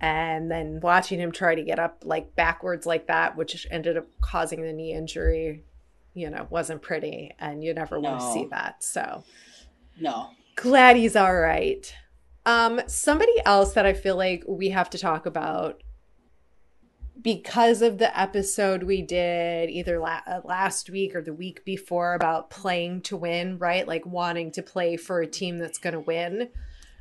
And 0.00 0.50
then 0.50 0.80
watching 0.80 1.18
him 1.18 1.32
try 1.32 1.54
to 1.54 1.62
get 1.62 1.78
up 1.78 2.02
like 2.04 2.36
backwards 2.36 2.84
like 2.84 3.06
that, 3.06 3.36
which 3.36 3.66
ended 3.70 3.96
up 3.96 4.06
causing 4.20 4.62
the 4.62 4.72
knee 4.72 4.92
injury, 4.92 5.64
you 6.12 6.28
know, 6.28 6.46
wasn't 6.50 6.82
pretty. 6.82 7.34
And 7.38 7.64
you 7.64 7.72
never 7.72 7.98
no. 7.98 8.10
want 8.10 8.20
to 8.20 8.32
see 8.32 8.46
that. 8.50 8.84
So, 8.84 9.24
no. 9.98 10.30
Glad 10.54 10.96
he's 10.96 11.16
all 11.16 11.34
right. 11.34 11.92
Um, 12.44 12.80
somebody 12.86 13.32
else 13.44 13.72
that 13.72 13.86
I 13.86 13.94
feel 13.94 14.16
like 14.16 14.44
we 14.46 14.68
have 14.68 14.90
to 14.90 14.98
talk 14.98 15.26
about 15.26 15.82
because 17.20 17.82
of 17.82 17.98
the 17.98 18.18
episode 18.18 18.82
we 18.82 19.02
did 19.02 19.70
either 19.70 19.98
la- 19.98 20.20
uh, 20.26 20.40
last 20.44 20.90
week 20.90 21.14
or 21.14 21.22
the 21.22 21.32
week 21.32 21.64
before 21.64 22.14
about 22.14 22.50
playing 22.50 23.02
to 23.02 23.16
win, 23.16 23.58
right? 23.58 23.86
Like 23.86 24.04
wanting 24.06 24.52
to 24.52 24.62
play 24.62 24.96
for 24.96 25.20
a 25.20 25.26
team 25.26 25.58
that's 25.58 25.78
going 25.78 25.94
to 25.94 26.00
win. 26.00 26.50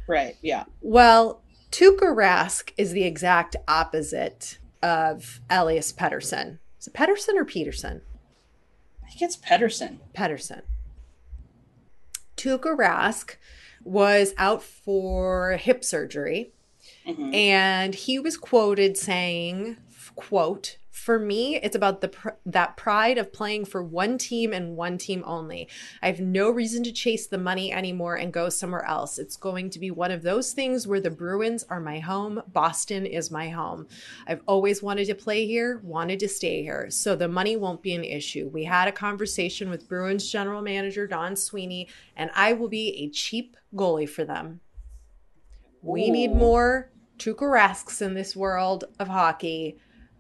Right. 0.08 0.38
Yeah. 0.42 0.66
Well, 0.82 1.42
Tuukka 1.72 2.16
Rask 2.16 2.72
is 2.78 2.92
the 2.92 3.04
exact 3.04 3.56
opposite 3.68 4.60
of 4.82 5.42
Elias 5.50 5.92
Pettersson. 5.92 6.60
Is 6.80 6.88
it 6.88 6.94
Pettersson 6.94 7.36
or 7.36 7.46
Peterson? 7.46 8.02
I 9.04 9.10
think 9.10 9.22
it's 9.22 9.38
Pettersson. 9.38 9.98
Pettersson. 10.16 10.62
Tuukka 12.38 12.78
Rask 12.78 13.36
was 13.84 14.34
out 14.38 14.64
for 14.64 15.58
hip 15.58 15.84
surgery. 15.84 16.52
Mm-hmm. 17.08 17.34
And 17.34 17.96
he 17.96 18.20
was 18.20 18.38
quoted 18.38 18.98
saying, 18.98 19.78
quote, 20.16 20.78
for 20.96 21.20
me, 21.20 21.58
it's 21.58 21.76
about 21.76 22.00
the 22.00 22.08
pr- 22.08 22.30
that 22.46 22.78
pride 22.78 23.18
of 23.18 23.34
playing 23.34 23.66
for 23.66 23.84
one 23.84 24.18
team 24.18 24.54
and 24.54 24.78
one 24.78 24.98
team 24.98 25.24
only. 25.26 25.68
I 26.02 26.08
have 26.08 26.22
no 26.22 26.50
reason 26.50 26.84
to 26.84 26.92
chase 26.94 27.28
the 27.28 27.38
money 27.38 27.74
anymore 27.74 28.16
and 28.16 28.32
go 28.32 28.48
somewhere 28.48 28.86
else. 28.86 29.20
It's 29.20 29.36
going 29.36 29.70
to 29.72 29.80
be 29.80 29.92
one 29.92 30.12
of 30.12 30.24
those 30.24 30.54
things 30.54 30.88
where 30.88 31.02
the 31.02 31.12
Bruins 31.12 31.66
are 31.70 31.82
my 31.82 32.00
home, 32.00 32.42
Boston 32.48 33.06
is 33.06 33.30
my 33.30 33.50
home. 33.50 33.88
I've 34.26 34.42
always 34.48 34.82
wanted 34.82 35.08
to 35.08 35.16
play 35.16 35.46
here, 35.46 35.82
wanted 35.84 36.18
to 36.22 36.30
stay 36.30 36.64
here, 36.64 36.90
so 36.90 37.14
the 37.14 37.28
money 37.28 37.58
won't 37.58 37.84
be 37.84 37.94
an 37.94 38.06
issue. 38.06 38.48
We 38.48 38.64
had 38.64 38.88
a 38.88 38.94
conversation 38.94 39.70
with 39.70 39.90
Bruins 39.90 40.32
general 40.32 40.62
manager 40.62 41.08
Don 41.08 41.36
Sweeney, 41.36 41.90
and 42.16 42.32
I 42.34 42.54
will 42.54 42.70
be 42.70 43.04
a 43.04 43.10
cheap 43.10 43.58
goalie 43.76 44.10
for 44.10 44.24
them. 44.24 44.62
We 45.82 46.10
need 46.10 46.34
more 46.34 46.90
Tuukka 47.18 47.52
Rasks 47.52 48.02
in 48.02 48.14
this 48.14 48.34
world 48.34 48.86
of 48.98 49.10
hockey 49.10 49.78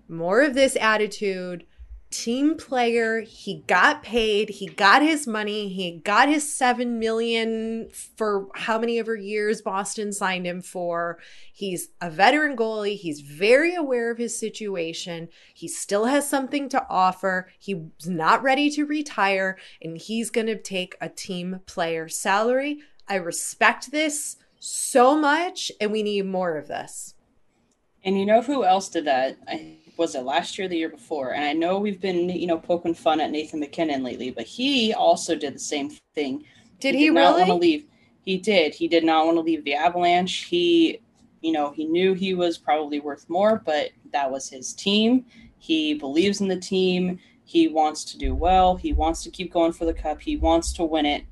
more 0.07 0.41
of 0.41 0.53
this 0.53 0.75
attitude. 0.79 1.65
Team 2.12 2.55
player 2.55 3.21
he 3.21 3.63
got 3.67 4.01
paid 4.01 4.50
he 4.50 4.67
got 4.67 5.01
his 5.01 5.27
money 5.27 5.67
he 5.67 6.00
got 6.00 6.29
his 6.29 6.55
7 6.55 6.97
million 6.97 7.89
for 7.89 8.47
how 8.55 8.79
many 8.79 9.00
ever 9.00 9.15
years 9.15 9.62
boston 9.62 10.13
signed 10.13 10.45
him 10.45 10.62
for. 10.62 11.17
He's 11.51 11.89
a 12.00 12.09
veteran 12.09 12.55
goalie 12.55 12.95
he's 12.95 13.19
very 13.19 13.75
aware 13.75 14.12
of 14.12 14.17
his 14.17 14.38
situation 14.38 15.27
he 15.53 15.67
still 15.67 16.05
has 16.05 16.29
something 16.29 16.69
to 16.69 16.85
offer 16.89 17.50
he's 17.59 18.07
not 18.07 18.43
ready 18.43 18.69
to 18.69 18.85
retire 18.85 19.57
and 19.81 19.97
he's 19.97 20.29
going 20.29 20.47
to 20.47 20.62
take 20.62 20.95
a 21.01 21.09
team 21.09 21.59
player 21.65 22.07
salary. 22.07 22.79
I 23.09 23.15
respect 23.15 23.91
this 23.91 24.38
so 24.57 25.17
much 25.17 25.69
and 25.81 25.91
we 25.91 26.01
need 26.01 26.27
more 26.27 26.55
of 26.55 26.67
this. 26.67 27.15
And 28.05 28.17
you 28.17 28.25
know 28.25 28.41
who 28.41 28.63
else 28.63 28.88
did 28.88 29.05
that? 29.05 29.38
I- 29.47 29.79
was 29.97 30.15
it 30.15 30.23
last 30.23 30.57
year, 30.57 30.67
the 30.67 30.77
year 30.77 30.89
before? 30.89 31.33
And 31.33 31.43
I 31.43 31.53
know 31.53 31.79
we've 31.79 32.01
been, 32.01 32.29
you 32.29 32.47
know, 32.47 32.57
poking 32.57 32.93
fun 32.93 33.19
at 33.19 33.31
Nathan 33.31 33.59
MacKinnon 33.59 34.03
lately, 34.03 34.31
but 34.31 34.45
he 34.45 34.93
also 34.93 35.35
did 35.35 35.55
the 35.55 35.59
same 35.59 35.89
thing. 36.13 36.43
Did 36.79 36.95
he, 36.95 37.01
he 37.01 37.05
did 37.07 37.15
really 37.15 37.33
want 37.33 37.47
to 37.47 37.53
leave? 37.55 37.85
He 38.21 38.37
did. 38.37 38.73
He 38.73 38.87
did 38.87 39.03
not 39.03 39.25
want 39.25 39.37
to 39.37 39.41
leave 39.41 39.63
the 39.63 39.75
Avalanche. 39.75 40.45
He, 40.45 40.99
you 41.41 41.51
know, 41.51 41.71
he 41.71 41.85
knew 41.85 42.13
he 42.13 42.33
was 42.33 42.57
probably 42.57 42.99
worth 42.99 43.29
more, 43.29 43.61
but 43.65 43.91
that 44.11 44.31
was 44.31 44.49
his 44.49 44.73
team. 44.73 45.25
He 45.59 45.93
believes 45.93 46.41
in 46.41 46.47
the 46.47 46.59
team. 46.59 47.19
He 47.43 47.67
wants 47.67 48.03
to 48.05 48.17
do 48.17 48.33
well. 48.33 48.75
He 48.75 48.93
wants 48.93 49.23
to 49.23 49.29
keep 49.29 49.53
going 49.53 49.71
for 49.71 49.85
the 49.85 49.93
cup. 49.93 50.21
He 50.21 50.37
wants 50.37 50.73
to 50.73 50.83
win 50.83 51.05
it 51.05 51.23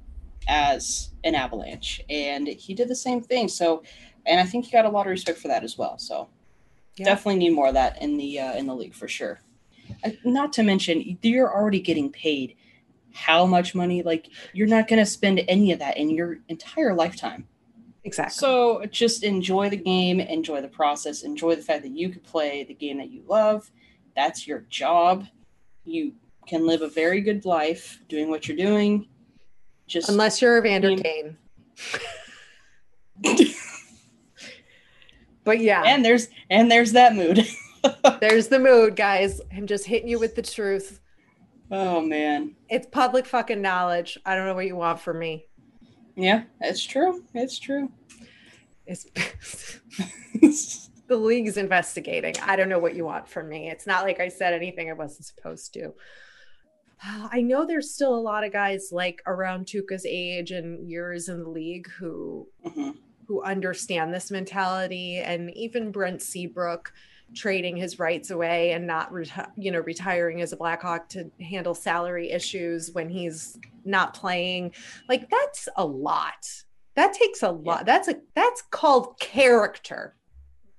as 0.48 1.10
an 1.24 1.36
Avalanche, 1.36 2.02
and 2.10 2.48
he 2.48 2.74
did 2.74 2.88
the 2.88 2.96
same 2.96 3.22
thing. 3.22 3.48
So, 3.48 3.84
and 4.26 4.40
I 4.40 4.46
think 4.46 4.66
he 4.66 4.72
got 4.72 4.86
a 4.86 4.90
lot 4.90 5.08
of 5.08 5.12
respect 5.12 5.40
for 5.40 5.48
that 5.48 5.64
as 5.64 5.78
well. 5.78 5.98
So 5.98 6.30
yeah. 6.98 7.06
Definitely 7.06 7.40
need 7.40 7.52
more 7.52 7.68
of 7.68 7.74
that 7.74 8.02
in 8.02 8.18
the 8.18 8.40
uh, 8.40 8.54
in 8.54 8.68
the 8.68 8.76
league 8.76 8.94
for 8.94 9.08
sure. 9.08 9.42
Uh, 10.04 10.12
not 10.24 10.54
to 10.54 10.64
mention, 10.64 11.18
you're 11.22 11.52
already 11.52 11.80
getting 11.80 12.12
paid 12.12 12.56
how 13.14 13.46
much 13.46 13.76
money? 13.76 14.02
Like 14.04 14.30
you're 14.54 14.68
not 14.68 14.88
going 14.88 15.00
to 15.00 15.06
spend 15.06 15.42
any 15.48 15.72
of 15.72 15.80
that 15.80 15.98
in 15.98 16.10
your 16.10 16.40
entire 16.50 16.94
lifetime. 16.94 17.48
Exactly. 18.04 18.34
So 18.34 18.86
just 18.88 19.24
enjoy 19.24 19.70
the 19.70 19.78
game, 19.78 20.20
enjoy 20.20 20.62
the 20.62 20.68
process, 20.68 21.24
enjoy 21.24 21.56
the 21.56 21.62
fact 21.62 21.84
that 21.84 21.92
you 21.92 22.10
could 22.10 22.24
play 22.24 22.64
the 22.64 22.74
game 22.74 22.98
that 22.98 23.10
you 23.10 23.24
love. 23.28 23.72
That's 24.16 24.46
your 24.46 24.66
job. 24.70 25.26
You 25.86 26.14
can 26.48 26.68
live 26.68 26.82
a 26.82 26.90
very 26.90 27.22
good 27.22 27.46
life 27.46 28.02
doing 28.10 28.30
what 28.30 28.48
you're 28.48 28.58
doing. 28.58 29.08
Just 29.88 30.10
unless 30.10 30.42
you're 30.42 30.58
Evander 30.58 30.96
Kane. 30.98 31.38
But 35.44 35.60
yeah. 35.60 35.84
And 35.86 36.04
there's 36.04 36.30
and 36.50 36.72
there's 36.72 36.94
that 36.94 37.16
mood. 37.16 37.46
there's 38.22 38.48
the 38.48 38.60
mood, 38.60 38.96
guys. 38.96 39.42
I'm 39.56 39.68
just 39.68 39.86
hitting 39.86 40.08
you 40.08 40.20
with 40.20 40.36
the 40.36 40.42
truth. 40.42 41.00
Oh 41.72 42.02
man. 42.02 42.56
It's 42.70 42.88
public 42.88 43.26
fucking 43.26 43.62
knowledge. 43.62 44.18
I 44.26 44.36
don't 44.36 44.46
know 44.46 44.56
what 44.56 44.68
you 44.68 44.76
want 44.76 45.00
from 45.00 45.20
me. 45.20 45.48
Yeah, 46.16 46.44
it's 46.62 46.86
true. 46.86 47.24
It's 47.34 47.58
true. 47.60 47.92
It's 48.86 49.06
the 51.08 51.16
league's 51.16 51.58
investigating. 51.58 52.36
I 52.44 52.56
don't 52.56 52.70
know 52.70 52.80
what 52.80 52.96
you 52.96 53.06
want 53.06 53.28
from 53.28 53.50
me. 53.50 53.70
It's 53.70 53.88
not 53.88 54.04
like 54.04 54.20
I 54.20 54.28
said 54.28 54.54
anything 54.54 54.90
I 54.90 54.94
wasn't 54.94 55.26
supposed 55.26 55.74
to. 55.74 55.94
I 57.04 57.42
know 57.42 57.66
there's 57.66 57.94
still 57.94 58.14
a 58.16 58.18
lot 58.20 58.44
of 58.44 58.54
guys 58.54 58.90
like 58.92 59.22
around 59.26 59.66
Tuukka's 59.66 60.06
age 60.06 60.52
and 60.52 60.90
years 60.90 61.28
in 61.30 61.44
the 61.44 61.50
league 61.50 61.90
who 61.98 62.48
mm-hmm 62.66 62.92
who 63.34 63.42
understand 63.42 64.14
this 64.14 64.30
mentality 64.30 65.18
and 65.18 65.50
even 65.56 65.92
Brent 65.92 66.22
Seabrook 66.22 66.94
trading 67.34 67.76
his 67.76 67.98
rights 67.98 68.30
away 68.30 68.74
and 68.74 68.86
not 68.86 69.12
reti- 69.12 69.50
you 69.58 69.72
know 69.72 69.80
retiring 69.80 70.42
as 70.42 70.54
a 70.54 70.58
blackhawk 70.58 71.10
to 71.10 71.32
handle 71.42 71.74
salary 71.74 72.30
issues 72.30 72.92
when 72.92 73.10
he's 73.10 73.58
not 73.86 74.14
playing 74.14 74.72
like 75.10 75.30
that's 75.32 75.68
a 75.78 75.86
lot. 75.86 76.48
That 76.96 77.14
takes 77.14 77.42
a 77.42 77.50
lot. 77.50 77.80
Yeah. 77.80 77.84
that's 77.86 78.08
a 78.08 78.16
that's 78.36 78.62
called 78.70 79.20
character. 79.20 80.16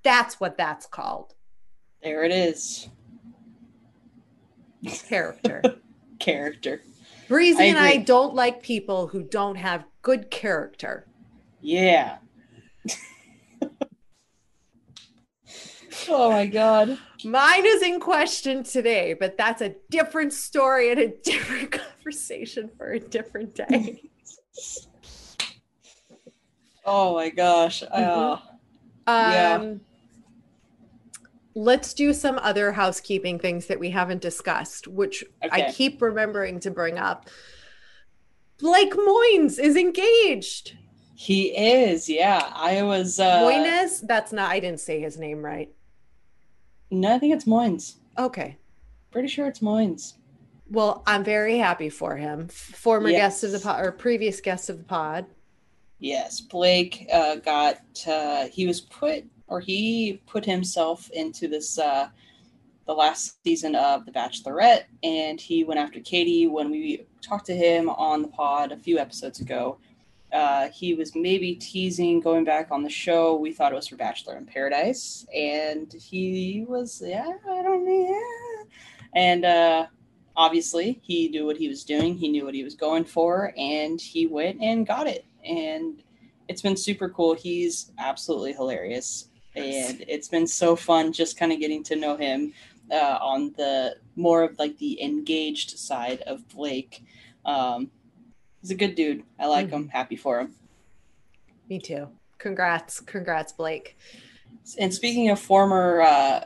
That's 0.03 0.39
what 0.39 0.57
that's 0.57 0.85
called. 0.85 1.33
There 2.01 2.23
it 2.23 2.31
is. 2.31 2.87
Character. 5.09 5.61
Character. 6.19 6.81
Breezy 7.27 7.63
I 7.63 7.65
and 7.65 7.77
i 7.77 7.97
don't 7.97 8.35
like 8.35 8.61
people 8.61 9.07
who 9.07 9.23
don't 9.23 9.55
have 9.55 9.83
good 10.03 10.31
character. 10.31 11.07
Yeah 11.59 12.17
Oh 16.09 16.31
my 16.31 16.45
God. 16.45 16.97
Mine 17.23 17.65
is 17.65 17.81
in 17.81 17.99
question 17.99 18.63
today, 18.63 19.13
but 19.13 19.37
that's 19.37 19.61
a 19.61 19.75
different 19.89 20.33
story 20.33 20.91
and 20.91 20.99
a 20.99 21.07
different 21.07 21.71
conversation 22.03 22.69
for 22.77 22.91
a 22.91 22.99
different 22.99 23.55
day. 23.55 24.01
oh 26.85 27.15
my 27.15 27.29
gosh. 27.29 27.83
Uh, 27.83 27.87
mm-hmm. 27.87 28.43
um, 29.07 29.31
yeah. 29.31 29.73
Let's 31.57 31.93
do 31.93 32.13
some 32.13 32.37
other 32.39 32.73
housekeeping 32.73 33.39
things 33.39 33.67
that 33.67 33.79
we 33.79 33.91
haven't 33.91 34.21
discussed, 34.21 34.87
which 34.87 35.23
okay. 35.43 35.67
I 35.67 35.71
keep 35.71 36.01
remembering 36.01 36.59
to 36.61 36.71
bring 36.71 36.97
up. 36.97 37.29
Blake 38.57 38.93
Moynes 38.93 39.57
is 39.57 39.75
engaged. 39.75 40.75
He 41.15 41.55
is, 41.55 42.09
yeah. 42.09 42.51
I 42.53 42.83
was 42.83 43.19
uh 43.21 43.41
Moines. 43.41 44.01
That's 44.01 44.33
not. 44.33 44.51
I 44.51 44.59
didn't 44.59 44.81
say 44.81 44.99
his 44.99 45.17
name 45.17 45.43
right. 45.43 45.73
No, 46.91 47.15
I 47.15 47.19
think 47.19 47.33
it's 47.33 47.47
Moines. 47.47 47.97
Okay. 48.17 48.57
Pretty 49.11 49.27
sure 49.27 49.47
it's 49.47 49.61
Moines. 49.61 50.15
Well, 50.69 51.03
I'm 51.05 51.23
very 51.23 51.57
happy 51.57 51.89
for 51.89 52.15
him. 52.15 52.47
Former 52.47 53.09
yes. 53.09 53.41
guest 53.41 53.43
of 53.43 53.51
the 53.51 53.59
pod 53.59 53.85
or 53.85 53.91
previous 53.91 54.41
guest 54.41 54.69
of 54.69 54.77
the 54.77 54.83
pod. 54.83 55.25
Yes, 55.99 56.41
Blake 56.41 57.07
uh, 57.13 57.35
got. 57.35 57.79
Uh, 58.07 58.47
he 58.47 58.67
was 58.67 58.81
put, 58.81 59.23
or 59.47 59.59
he 59.59 60.21
put 60.25 60.45
himself 60.45 61.09
into 61.11 61.47
this. 61.47 61.77
Uh, 61.77 62.09
the 62.85 62.93
last 62.93 63.43
season 63.43 63.75
of 63.75 64.05
The 64.05 64.11
Bachelorette, 64.11 64.83
and 65.03 65.41
he 65.41 65.63
went 65.63 65.79
after 65.79 65.99
Katie 65.99 66.47
when 66.47 66.69
we 66.69 67.05
talked 67.21 67.47
to 67.47 67.55
him 67.55 67.89
on 67.89 68.21
the 68.21 68.27
pod 68.27 68.71
a 68.71 68.77
few 68.77 68.99
episodes 68.99 69.39
ago. 69.39 69.79
Uh, 70.35 70.67
he 70.73 70.93
was 70.93 71.15
maybe 71.15 71.55
teasing 71.55 72.19
going 72.19 72.43
back 72.43 72.69
on 72.69 72.83
the 72.83 72.89
show. 72.89 73.37
We 73.37 73.53
thought 73.53 73.71
it 73.71 73.75
was 73.75 73.87
for 73.87 73.95
Bachelor 73.95 74.35
in 74.35 74.45
Paradise, 74.45 75.25
and 75.33 75.93
he 75.93 76.65
was, 76.67 77.01
yeah, 77.03 77.31
I 77.49 77.61
don't 77.63 77.85
know, 77.85 78.09
yeah. 78.09 78.63
And 79.15 79.45
uh, 79.45 79.85
obviously, 80.35 80.99
he 81.03 81.29
knew 81.29 81.45
what 81.45 81.55
he 81.55 81.69
was 81.69 81.85
doing. 81.85 82.17
He 82.17 82.27
knew 82.27 82.43
what 82.43 82.53
he 82.53 82.65
was 82.65 82.75
going 82.75 83.05
for, 83.05 83.53
and 83.55 84.01
he 84.01 84.27
went 84.27 84.61
and 84.61 84.85
got 84.85 85.07
it. 85.07 85.23
And 85.45 86.03
it's 86.49 86.61
been 86.61 86.75
super 86.75 87.07
cool. 87.07 87.33
He's 87.33 87.93
absolutely 87.97 88.51
hilarious, 88.51 89.29
and 89.55 90.03
it's 90.05 90.27
been 90.27 90.47
so 90.47 90.75
fun 90.75 91.13
just 91.13 91.39
kind 91.39 91.53
of 91.53 91.61
getting 91.61 91.81
to 91.83 91.95
know 91.95 92.17
him 92.17 92.51
uh, 92.91 93.19
on 93.21 93.53
the 93.55 93.95
more 94.17 94.43
of 94.43 94.59
like 94.59 94.77
the 94.79 95.01
engaged 95.01 95.79
side 95.79 96.23
of 96.27 96.45
Blake. 96.49 97.05
Um, 97.45 97.89
he's 98.65 98.71
a 98.71 98.75
good 98.75 98.95
dude. 98.95 99.21
I 99.39 99.45
like 99.45 99.67
mm-hmm. 99.67 99.75
him. 99.75 99.89
Happy 99.89 100.15
for 100.15 100.39
him. 100.39 100.55
Me 101.69 101.77
too. 101.77 102.07
Congrats, 102.39 102.99
congrats, 102.99 103.53
Blake. 103.53 103.95
And 104.79 104.91
speaking 104.91 105.29
of 105.29 105.39
former 105.39 106.01
uh, 106.01 106.45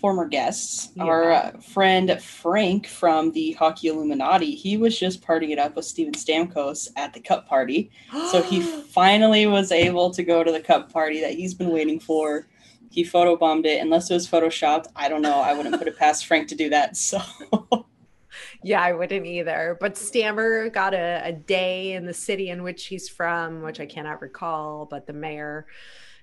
former 0.00 0.26
guests, 0.26 0.90
yeah. 0.94 1.04
our 1.04 1.32
uh, 1.32 1.50
friend 1.60 2.18
Frank 2.22 2.86
from 2.86 3.30
the 3.32 3.52
Hockey 3.52 3.88
Illuminati, 3.88 4.54
he 4.54 4.78
was 4.78 4.98
just 4.98 5.20
partying 5.20 5.50
it 5.50 5.58
up 5.58 5.76
with 5.76 5.84
Steven 5.84 6.14
Stamkos 6.14 6.88
at 6.96 7.12
the 7.12 7.20
Cup 7.20 7.46
party. 7.46 7.90
so 8.30 8.42
he 8.42 8.62
finally 8.62 9.46
was 9.46 9.70
able 9.70 10.10
to 10.12 10.22
go 10.22 10.42
to 10.42 10.50
the 10.50 10.60
Cup 10.60 10.90
party 10.90 11.20
that 11.20 11.34
he's 11.34 11.52
been 11.52 11.70
waiting 11.70 12.00
for. 12.00 12.48
He 12.90 13.04
photobombed 13.04 13.66
it. 13.66 13.82
Unless 13.82 14.10
it 14.10 14.14
was 14.14 14.26
photoshopped, 14.26 14.86
I 14.96 15.10
don't 15.10 15.22
know. 15.22 15.40
I 15.40 15.52
wouldn't 15.52 15.76
put 15.76 15.88
it 15.88 15.98
past 15.98 16.24
Frank 16.24 16.48
to 16.48 16.54
do 16.54 16.70
that. 16.70 16.96
So 16.96 17.20
yeah, 18.64 18.80
I 18.80 18.92
wouldn't 18.92 19.26
either. 19.26 19.76
But 19.78 19.98
Stammer 19.98 20.70
got 20.70 20.94
a, 20.94 21.20
a 21.22 21.32
day 21.32 21.92
in 21.92 22.06
the 22.06 22.14
city 22.14 22.48
in 22.48 22.62
which 22.62 22.86
he's 22.86 23.10
from, 23.10 23.62
which 23.62 23.78
I 23.78 23.84
cannot 23.84 24.22
recall, 24.22 24.86
but 24.86 25.06
the 25.06 25.12
mayor 25.12 25.66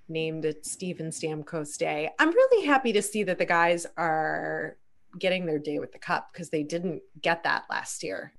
named 0.09 0.43
it 0.45 0.65
Steven 0.65 1.11
Stamkos 1.11 1.77
Day. 1.77 2.09
I'm 2.17 2.29
really 2.29 2.65
happy 2.65 2.93
to 2.93 3.01
see 3.01 3.21
that 3.23 3.37
the 3.37 3.45
guys 3.45 3.85
are 3.95 4.77
getting 5.19 5.45
their 5.45 5.59
day 5.59 5.77
with 5.77 5.91
the 5.91 5.99
cup 5.99 6.29
because 6.33 6.49
they 6.49 6.63
didn't 6.63 7.03
get 7.21 7.43
that 7.43 7.65
last 7.69 8.01
year. 8.01 8.33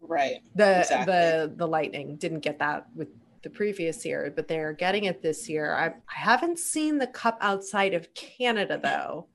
Right. 0.00 0.40
The 0.56 0.80
exactly. 0.80 1.12
the 1.12 1.52
the 1.56 1.68
Lightning 1.68 2.16
didn't 2.16 2.40
get 2.40 2.58
that 2.58 2.86
with 2.96 3.08
the 3.42 3.50
previous 3.50 4.04
year, 4.04 4.32
but 4.34 4.48
they're 4.48 4.72
getting 4.72 5.04
it 5.04 5.22
this 5.22 5.48
year. 5.48 5.72
I, 5.72 5.86
I 5.86 5.92
haven't 6.08 6.58
seen 6.58 6.98
the 6.98 7.06
cup 7.06 7.38
outside 7.40 7.94
of 7.94 8.12
Canada 8.14 8.78
though. 8.82 9.28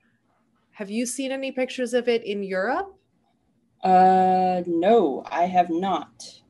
Have 0.72 0.90
you 0.90 1.06
seen 1.06 1.32
any 1.32 1.54
pictures 1.54 1.94
of 1.94 2.10
it 2.10 2.24
in 2.26 2.44
Europe? 2.44 2.98
Uh, 3.84 4.62
no, 4.68 5.24
I 5.30 5.46
have 5.46 5.70
not. 5.70 6.42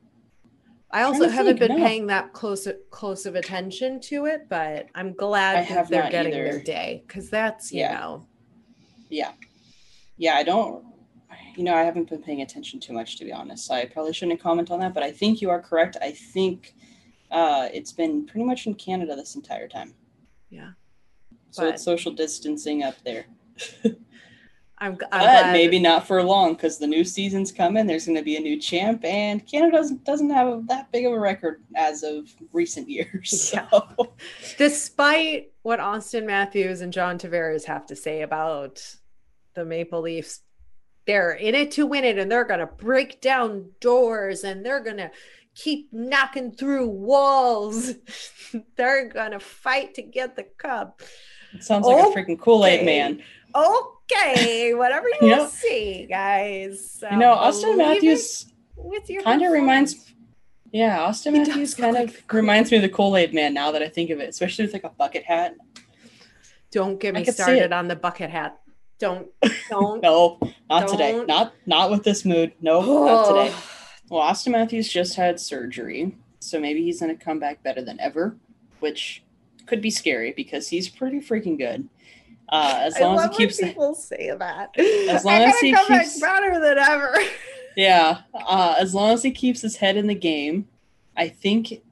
I 0.90 1.02
also 1.04 1.28
haven't 1.28 1.58
think, 1.58 1.70
been 1.70 1.78
no. 1.78 1.86
paying 1.86 2.06
that 2.08 2.34
close 2.34 2.68
close 2.90 3.24
of 3.24 3.34
attention 3.34 3.98
to 4.02 4.26
it, 4.26 4.48
but 4.50 4.88
I'm 4.94 5.14
glad 5.14 5.66
that 5.68 5.88
they're 5.88 6.10
getting 6.10 6.34
either. 6.34 6.44
their 6.44 6.62
day 6.62 7.02
because 7.06 7.30
that's 7.30 7.72
you 7.72 7.80
yeah. 7.80 7.94
know. 7.98 8.26
Yeah, 9.08 9.32
yeah. 10.18 10.34
I 10.34 10.42
don't. 10.42 10.84
You 11.56 11.64
know, 11.64 11.74
I 11.74 11.82
haven't 11.82 12.10
been 12.10 12.22
paying 12.22 12.42
attention 12.42 12.78
too 12.78 12.92
much 12.92 13.16
to 13.18 13.24
be 13.24 13.32
honest. 13.32 13.70
I 13.70 13.86
probably 13.86 14.12
shouldn't 14.12 14.40
comment 14.40 14.70
on 14.70 14.80
that, 14.80 14.92
but 14.92 15.02
I 15.02 15.12
think 15.12 15.40
you 15.40 15.48
are 15.48 15.60
correct. 15.60 15.96
I 16.02 16.12
think 16.12 16.74
uh, 17.30 17.68
it's 17.72 17.92
been 17.92 18.26
pretty 18.26 18.44
much 18.44 18.66
in 18.66 18.74
Canada 18.74 19.16
this 19.16 19.34
entire 19.34 19.68
time. 19.68 19.94
Yeah. 20.50 20.72
So 21.50 21.62
but... 21.62 21.74
it's 21.74 21.82
social 21.82 22.12
distancing 22.12 22.82
up 22.82 22.96
there. 23.02 23.24
I'm, 24.82 24.90
I'm 24.90 24.96
but 24.96 25.08
glad. 25.10 25.52
maybe 25.52 25.78
not 25.78 26.08
for 26.08 26.20
long 26.24 26.54
because 26.54 26.76
the 26.76 26.88
new 26.88 27.04
season's 27.04 27.52
coming. 27.52 27.86
There's 27.86 28.04
going 28.04 28.18
to 28.18 28.24
be 28.24 28.36
a 28.36 28.40
new 28.40 28.60
champ, 28.60 29.04
and 29.04 29.46
Canada 29.46 29.76
doesn't, 29.76 30.02
doesn't 30.02 30.30
have 30.30 30.66
that 30.66 30.90
big 30.90 31.06
of 31.06 31.12
a 31.12 31.20
record 31.20 31.62
as 31.76 32.02
of 32.02 32.28
recent 32.52 32.90
years. 32.90 33.30
So. 33.52 33.66
Yeah. 33.70 34.06
Despite 34.56 35.52
what 35.62 35.78
Auston 35.78 36.24
Matthews 36.26 36.80
and 36.80 36.92
John 36.92 37.18
Tavares 37.18 37.64
have 37.64 37.86
to 37.86 37.96
say 37.96 38.22
about 38.22 38.82
the 39.54 39.64
Maple 39.64 40.00
Leafs, 40.00 40.40
they're 41.06 41.32
in 41.32 41.54
it 41.54 41.72
to 41.72 41.86
win 41.86 42.04
it, 42.04 42.18
and 42.18 42.30
they're 42.30 42.44
going 42.44 42.60
to 42.60 42.66
break 42.66 43.20
down 43.20 43.70
doors, 43.80 44.42
and 44.42 44.64
they're 44.64 44.82
going 44.82 44.96
to 44.96 45.10
keep 45.54 45.92
knocking 45.92 46.52
through 46.52 46.88
walls. 46.88 47.92
they're 48.76 49.08
going 49.08 49.32
to 49.32 49.40
fight 49.40 49.94
to 49.94 50.02
get 50.02 50.34
the 50.34 50.44
cup. 50.56 51.02
It 51.52 51.62
sounds 51.62 51.86
like 51.86 52.04
okay. 52.04 52.20
a 52.20 52.24
freaking 52.24 52.40
Kool 52.40 52.64
Aid 52.64 52.84
man 52.84 53.22
okay, 53.54 53.91
whatever 54.74 55.08
you, 55.08 55.28
you 55.28 55.36
know, 55.36 55.48
see, 55.48 56.06
guys. 56.08 57.02
you 57.10 57.18
know, 57.18 57.34
Auston 57.34 57.76
Matthews 57.76 58.46
with 58.76 59.08
your 59.08 59.22
kind 59.22 59.42
of 59.42 59.52
reminds. 59.52 60.12
Yeah, 60.72 60.98
Auston 61.00 61.32
he 61.32 61.38
Matthews 61.40 61.74
kind 61.74 61.96
of 61.96 62.16
reminds 62.32 62.70
me 62.70 62.78
of 62.78 62.82
the 62.82 62.88
Kool 62.88 63.16
Aid 63.16 63.34
Man. 63.34 63.52
Now 63.54 63.72
that 63.72 63.82
I 63.82 63.88
think 63.88 64.10
of 64.10 64.20
it, 64.20 64.28
especially 64.30 64.64
with 64.64 64.72
like 64.72 64.84
a 64.84 64.90
bucket 64.90 65.24
hat. 65.24 65.54
Don't 66.70 66.98
get 66.98 67.14
me 67.14 67.24
started 67.24 67.72
on 67.72 67.88
the 67.88 67.96
bucket 67.96 68.30
hat. 68.30 68.58
Don't, 68.98 69.28
don't. 69.68 70.02
no, 70.02 70.38
not 70.70 70.86
don't. 70.86 70.90
today. 70.90 71.24
Not, 71.26 71.52
not 71.66 71.90
with 71.90 72.02
this 72.04 72.24
mood. 72.24 72.52
No, 72.60 72.80
oh. 72.82 73.04
not 73.04 73.28
today. 73.28 73.54
Well, 74.08 74.22
Auston 74.22 74.52
Matthews 74.52 74.88
just 74.88 75.16
had 75.16 75.38
surgery, 75.38 76.16
so 76.38 76.58
maybe 76.58 76.82
he's 76.82 77.00
going 77.00 77.16
to 77.16 77.22
come 77.22 77.38
back 77.38 77.62
better 77.62 77.82
than 77.82 78.00
ever, 78.00 78.36
which 78.80 79.22
could 79.66 79.82
be 79.82 79.90
scary 79.90 80.32
because 80.32 80.68
he's 80.68 80.88
pretty 80.88 81.18
freaking 81.18 81.58
good. 81.58 81.88
Uh, 82.52 82.80
as 82.82 83.00
long 83.00 83.18
as 83.18 83.30
he 83.30 83.36
keeps 83.38 83.56
people 83.56 83.94
say 83.94 84.30
that. 84.38 84.78
As 84.78 85.24
long 85.24 85.40
as 85.40 85.58
he 85.58 85.72
come 85.72 85.86
keeps 85.86 86.20
back 86.20 86.42
better 86.42 86.60
than 86.60 86.76
ever. 86.76 87.16
yeah, 87.78 88.20
uh, 88.34 88.74
as 88.78 88.94
long 88.94 89.12
as 89.12 89.22
he 89.22 89.30
keeps 89.30 89.62
his 89.62 89.76
head 89.76 89.96
in 89.96 90.06
the 90.06 90.14
game, 90.14 90.68
I 91.16 91.30
think 91.30 91.82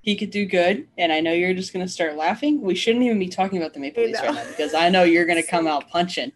he 0.00 0.16
could 0.16 0.30
do 0.30 0.46
good. 0.46 0.88
And 0.98 1.12
I 1.12 1.20
know 1.20 1.32
you're 1.32 1.54
just 1.54 1.72
going 1.72 1.86
to 1.86 1.90
start 1.90 2.16
laughing. 2.16 2.60
We 2.60 2.74
shouldn't 2.74 3.04
even 3.04 3.20
be 3.20 3.28
talking 3.28 3.58
about 3.58 3.72
the 3.72 3.78
Maple 3.78 4.02
Leafs 4.02 4.20
right 4.20 4.34
now 4.34 4.44
because 4.48 4.74
I 4.74 4.88
know 4.88 5.04
you're 5.04 5.26
going 5.26 5.40
to 5.40 5.48
come 5.48 5.66
out 5.68 5.88
punching. 5.88 6.32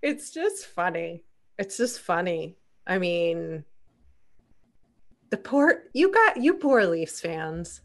it's 0.00 0.30
just 0.30 0.66
funny. 0.66 1.24
It's 1.58 1.76
just 1.76 1.98
funny. 1.98 2.56
I 2.86 2.98
mean, 2.98 3.64
the 5.30 5.36
poor 5.36 5.82
you 5.94 6.12
got 6.12 6.36
you 6.36 6.54
poor 6.54 6.86
Leafs 6.86 7.20
fans. 7.20 7.80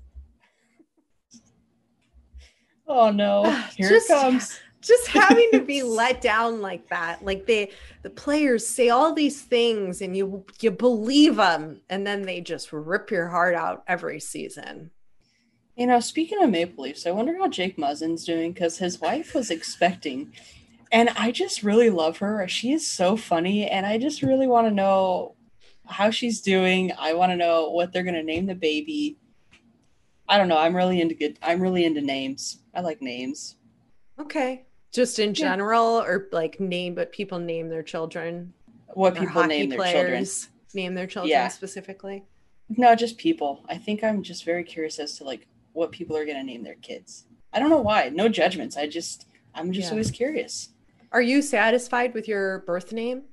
Oh 2.87 3.11
no, 3.11 3.43
here 3.75 3.89
just, 3.89 4.09
it 4.09 4.13
comes. 4.13 4.59
Just 4.81 5.07
having 5.07 5.49
to 5.53 5.61
be 5.61 5.81
let 5.83 6.21
down 6.21 6.61
like 6.61 6.89
that. 6.89 7.23
Like 7.23 7.45
they 7.45 7.71
the 8.03 8.09
players 8.09 8.65
say 8.65 8.89
all 8.89 9.13
these 9.13 9.41
things 9.41 10.01
and 10.01 10.15
you 10.15 10.45
you 10.59 10.71
believe 10.71 11.37
them 11.37 11.81
and 11.89 12.05
then 12.05 12.23
they 12.23 12.41
just 12.41 12.71
rip 12.71 13.11
your 13.11 13.27
heart 13.27 13.55
out 13.55 13.83
every 13.87 14.19
season. 14.19 14.91
You 15.75 15.87
know, 15.87 15.99
speaking 15.99 16.41
of 16.41 16.49
Maple 16.49 16.85
Leafs, 16.85 17.05
I 17.05 17.11
wonder 17.11 17.37
how 17.37 17.49
Jake 17.49 17.77
Muzzin's 17.77 18.23
doing 18.23 18.53
because 18.53 18.77
his 18.77 19.01
wife 19.01 19.35
was 19.35 19.51
expecting. 19.51 20.31
And 20.89 21.09
I 21.09 21.31
just 21.31 21.63
really 21.63 21.89
love 21.89 22.19
her. 22.19 22.47
She 22.47 22.71
is 22.71 22.87
so 22.87 23.17
funny. 23.17 23.67
And 23.67 23.85
I 23.85 23.97
just 23.97 24.21
really 24.21 24.47
want 24.47 24.67
to 24.67 24.73
know 24.73 25.35
how 25.85 26.11
she's 26.11 26.39
doing. 26.39 26.93
I 26.97 27.13
want 27.13 27.33
to 27.33 27.35
know 27.35 27.71
what 27.71 27.91
they're 27.91 28.03
going 28.03 28.15
to 28.15 28.23
name 28.23 28.45
the 28.45 28.55
baby. 28.55 29.17
I 30.27 30.37
don't 30.37 30.47
know. 30.47 30.57
I'm 30.57 30.75
really 30.75 31.01
into 31.01 31.15
good. 31.15 31.37
I'm 31.41 31.61
really 31.61 31.85
into 31.85 32.01
names. 32.01 32.59
I 32.73 32.81
like 32.81 33.01
names. 33.01 33.55
Okay. 34.19 34.65
Just 34.91 35.19
in 35.19 35.33
general, 35.33 35.99
yeah. 35.99 36.07
or 36.07 36.27
like 36.31 36.59
name, 36.59 36.95
but 36.95 37.11
people 37.11 37.37
name 37.37 37.69
their 37.69 37.83
children. 37.83 38.53
What 38.93 39.15
people 39.15 39.43
name 39.43 39.69
their 39.69 39.79
children. 39.79 40.25
Name 40.73 40.93
their 40.93 41.07
children 41.07 41.29
yeah. 41.31 41.47
specifically. 41.49 42.23
No, 42.69 42.95
just 42.95 43.17
people. 43.17 43.63
I 43.69 43.77
think 43.77 44.03
I'm 44.03 44.23
just 44.23 44.45
very 44.45 44.63
curious 44.63 44.97
as 44.99 45.17
to 45.17 45.23
like 45.23 45.47
what 45.73 45.91
people 45.91 46.15
are 46.17 46.25
going 46.25 46.37
to 46.37 46.43
name 46.43 46.63
their 46.63 46.75
kids. 46.75 47.25
I 47.53 47.59
don't 47.59 47.69
know 47.69 47.81
why. 47.81 48.09
No 48.09 48.27
judgments. 48.29 48.77
I 48.77 48.87
just, 48.87 49.27
I'm 49.53 49.71
just 49.71 49.87
yeah. 49.87 49.91
always 49.91 50.11
curious. 50.11 50.69
Are 51.11 51.21
you 51.21 51.41
satisfied 51.41 52.13
with 52.13 52.27
your 52.27 52.59
birth 52.59 52.91
name? 52.91 53.23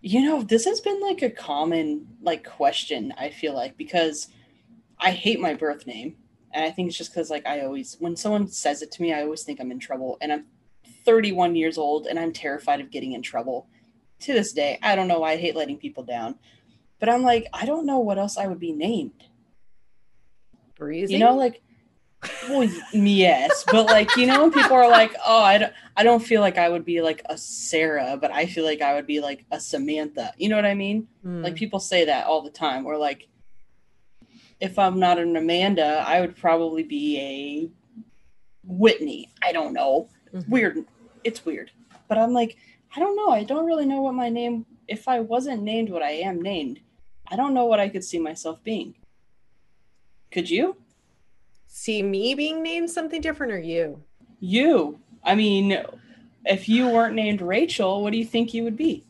You 0.00 0.22
know, 0.22 0.42
this 0.42 0.64
has 0.64 0.80
been 0.80 1.00
like 1.00 1.22
a 1.22 1.30
common 1.30 2.06
like 2.22 2.44
question, 2.44 3.12
I 3.18 3.30
feel 3.30 3.54
like, 3.54 3.76
because 3.76 4.28
I 5.00 5.10
hate 5.10 5.40
my 5.40 5.54
birth 5.54 5.86
name. 5.86 6.16
And 6.52 6.64
I 6.64 6.70
think 6.70 6.88
it's 6.88 6.98
just 6.98 7.12
because 7.12 7.30
like 7.30 7.46
I 7.46 7.60
always 7.60 7.96
when 8.00 8.16
someone 8.16 8.48
says 8.48 8.82
it 8.82 8.90
to 8.92 9.02
me, 9.02 9.12
I 9.12 9.22
always 9.22 9.42
think 9.42 9.60
I'm 9.60 9.70
in 9.70 9.78
trouble. 9.78 10.18
And 10.20 10.32
I'm 10.32 10.46
31 11.04 11.56
years 11.56 11.78
old 11.78 12.06
and 12.06 12.18
I'm 12.18 12.32
terrified 12.32 12.80
of 12.80 12.90
getting 12.90 13.12
in 13.12 13.22
trouble. 13.22 13.68
To 14.20 14.34
this 14.34 14.52
day, 14.52 14.78
I 14.82 14.96
don't 14.96 15.08
know 15.08 15.20
why 15.20 15.32
I 15.32 15.36
hate 15.36 15.56
letting 15.56 15.78
people 15.78 16.02
down. 16.02 16.34
But 16.98 17.08
I'm 17.08 17.22
like, 17.22 17.46
I 17.54 17.64
don't 17.64 17.86
know 17.86 18.00
what 18.00 18.18
else 18.18 18.36
I 18.36 18.46
would 18.46 18.60
be 18.60 18.72
named. 18.72 19.24
Breezy? 20.76 21.14
You 21.14 21.20
know, 21.20 21.34
like, 21.34 21.62
well, 22.50 22.68
yes, 22.92 23.64
but 23.70 23.86
like, 23.86 24.14
you 24.16 24.26
know, 24.26 24.42
when 24.42 24.52
people 24.52 24.76
are 24.76 24.90
like, 24.90 25.14
oh, 25.24 25.42
I 25.42 25.56
don't, 25.56 25.72
I 25.96 26.02
don't 26.02 26.20
feel 26.22 26.42
like 26.42 26.58
I 26.58 26.68
would 26.68 26.84
be 26.84 27.00
like 27.00 27.22
a 27.30 27.38
Sarah, 27.38 28.18
but 28.20 28.30
I 28.30 28.44
feel 28.44 28.64
like 28.64 28.82
I 28.82 28.94
would 28.94 29.06
be 29.06 29.20
like 29.20 29.46
a 29.50 29.58
Samantha. 29.58 30.34
You 30.36 30.50
know 30.50 30.56
what 30.56 30.66
I 30.66 30.74
mean? 30.74 31.08
Mm. 31.24 31.42
Like, 31.42 31.54
people 31.54 31.80
say 31.80 32.04
that 32.04 32.26
all 32.26 32.42
the 32.42 32.50
time. 32.50 32.84
Or 32.84 32.98
like, 32.98 33.28
if 34.60 34.78
I'm 34.78 34.98
not 34.98 35.18
an 35.18 35.36
Amanda, 35.36 36.04
I 36.06 36.20
would 36.20 36.36
probably 36.36 36.82
be 36.82 37.18
a 37.18 37.70
Whitney. 38.64 39.30
I 39.42 39.52
don't 39.52 39.72
know. 39.72 40.08
Mm-hmm. 40.34 40.50
Weird. 40.50 40.84
It's 41.24 41.44
weird. 41.44 41.70
But 42.08 42.18
I'm 42.18 42.32
like, 42.32 42.56
I 42.94 43.00
don't 43.00 43.16
know. 43.16 43.30
I 43.30 43.44
don't 43.44 43.66
really 43.66 43.86
know 43.86 44.02
what 44.02 44.14
my 44.14 44.28
name, 44.28 44.66
if 44.88 45.08
I 45.08 45.20
wasn't 45.20 45.62
named 45.62 45.90
what 45.90 46.02
I 46.02 46.10
am 46.10 46.42
named, 46.42 46.80
I 47.28 47.36
don't 47.36 47.54
know 47.54 47.66
what 47.66 47.80
I 47.80 47.88
could 47.88 48.04
see 48.04 48.18
myself 48.18 48.62
being. 48.64 48.94
Could 50.30 50.50
you? 50.50 50.76
See 51.66 52.02
me 52.02 52.34
being 52.34 52.62
named 52.62 52.90
something 52.90 53.20
different 53.20 53.52
or 53.52 53.58
you? 53.58 54.02
You. 54.40 54.98
I 55.22 55.34
mean, 55.34 55.84
if 56.44 56.68
you 56.68 56.88
weren't 56.88 57.14
named 57.14 57.40
Rachel, 57.40 58.02
what 58.02 58.12
do 58.12 58.18
you 58.18 58.24
think 58.24 58.52
you 58.52 58.64
would 58.64 58.76
be? 58.76 59.04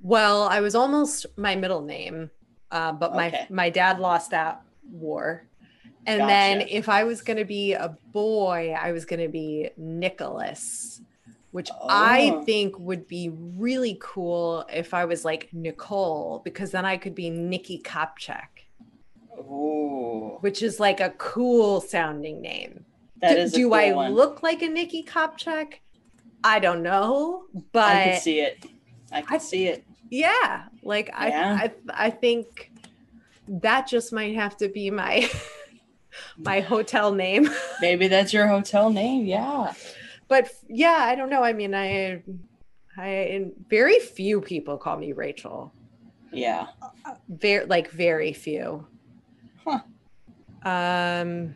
Well, 0.00 0.42
I 0.44 0.60
was 0.60 0.74
almost 0.74 1.26
my 1.36 1.56
middle 1.56 1.82
name, 1.82 2.30
uh, 2.72 2.90
but 2.92 3.10
okay. 3.12 3.16
my 3.16 3.46
my 3.50 3.70
dad 3.70 4.00
lost 4.00 4.30
that 4.30 4.62
war. 4.90 5.46
And 6.04 6.18
gotcha. 6.18 6.28
then 6.28 6.60
if 6.62 6.88
I 6.88 7.04
was 7.04 7.22
going 7.22 7.36
to 7.36 7.44
be 7.44 7.74
a 7.74 7.96
boy, 8.12 8.74
I 8.76 8.90
was 8.90 9.04
going 9.04 9.20
to 9.20 9.28
be 9.28 9.70
Nicholas, 9.76 11.00
which 11.52 11.70
oh. 11.70 11.86
I 11.88 12.42
think 12.44 12.76
would 12.80 13.06
be 13.06 13.30
really 13.56 13.96
cool 14.00 14.66
if 14.72 14.94
I 14.94 15.04
was 15.04 15.24
like 15.24 15.48
Nicole, 15.52 16.40
because 16.44 16.72
then 16.72 16.84
I 16.84 16.96
could 16.96 17.14
be 17.14 17.30
Nikki 17.30 17.80
Kopchak. 17.84 18.48
Ooh. 19.38 20.38
Which 20.40 20.60
is 20.60 20.80
like 20.80 21.00
a 21.00 21.10
cool 21.10 21.80
sounding 21.80 22.40
name. 22.40 22.84
That 23.20 23.34
do, 23.34 23.40
is 23.40 23.52
do 23.52 23.64
cool 23.66 23.74
I 23.74 23.92
one. 23.92 24.12
look 24.12 24.42
like 24.42 24.62
a 24.62 24.68
Nikki 24.68 25.04
Kopchak? 25.04 25.74
I 26.42 26.58
don't 26.58 26.82
know, 26.82 27.44
but 27.70 27.96
I 27.96 28.04
can 28.04 28.20
see 28.20 28.40
it. 28.40 28.66
I 29.12 29.22
can 29.22 29.36
I, 29.36 29.38
see 29.38 29.66
it. 29.66 29.84
Yeah, 30.12 30.64
like 30.82 31.08
yeah. 31.08 31.58
I, 31.58 31.72
I, 31.88 32.06
I 32.06 32.10
think 32.10 32.70
that 33.48 33.88
just 33.88 34.12
might 34.12 34.34
have 34.34 34.58
to 34.58 34.68
be 34.68 34.90
my 34.90 35.30
my 36.36 36.60
hotel 36.60 37.12
name. 37.12 37.48
Maybe 37.80 38.08
that's 38.08 38.30
your 38.30 38.46
hotel 38.46 38.90
name. 38.90 39.24
Yeah. 39.24 39.72
But 40.28 40.50
yeah, 40.68 40.98
I 40.98 41.14
don't 41.14 41.30
know. 41.30 41.42
I 41.42 41.54
mean, 41.54 41.74
I, 41.74 42.22
I 42.94 43.46
very 43.70 44.00
few 44.00 44.42
people 44.42 44.76
call 44.76 44.98
me 44.98 45.12
Rachel. 45.12 45.72
Yeah. 46.30 46.66
Very 47.30 47.64
like 47.64 47.90
very 47.90 48.34
few. 48.34 48.86
Huh. 49.64 49.80
Um, 50.62 51.54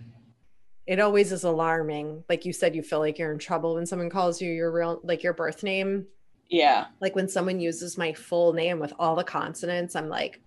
it 0.87 0.99
always 0.99 1.31
is 1.31 1.45
alarming. 1.45 2.25
Like 2.31 2.47
you 2.47 2.55
said, 2.55 2.75
you 2.75 2.83
feel 2.83 3.01
like 3.01 3.19
you're 3.19 3.33
in 3.33 3.39
trouble 3.39 3.75
when 3.75 3.85
someone 3.85 4.09
calls 4.09 4.41
you 4.41 4.51
your 4.51 4.73
real, 4.73 4.99
like 5.03 5.23
your 5.23 5.35
birth 5.35 5.63
name. 5.63 6.07
Yeah. 6.49 6.87
Like 7.01 7.15
when 7.15 7.29
someone 7.29 7.61
uses 7.61 7.99
my 7.99 8.13
full 8.13 8.53
name 8.53 8.79
with 8.79 8.93
all 8.99 9.17
the 9.17 9.25
consonants, 9.25 9.97
I'm 9.97 10.09
like, 10.09 10.41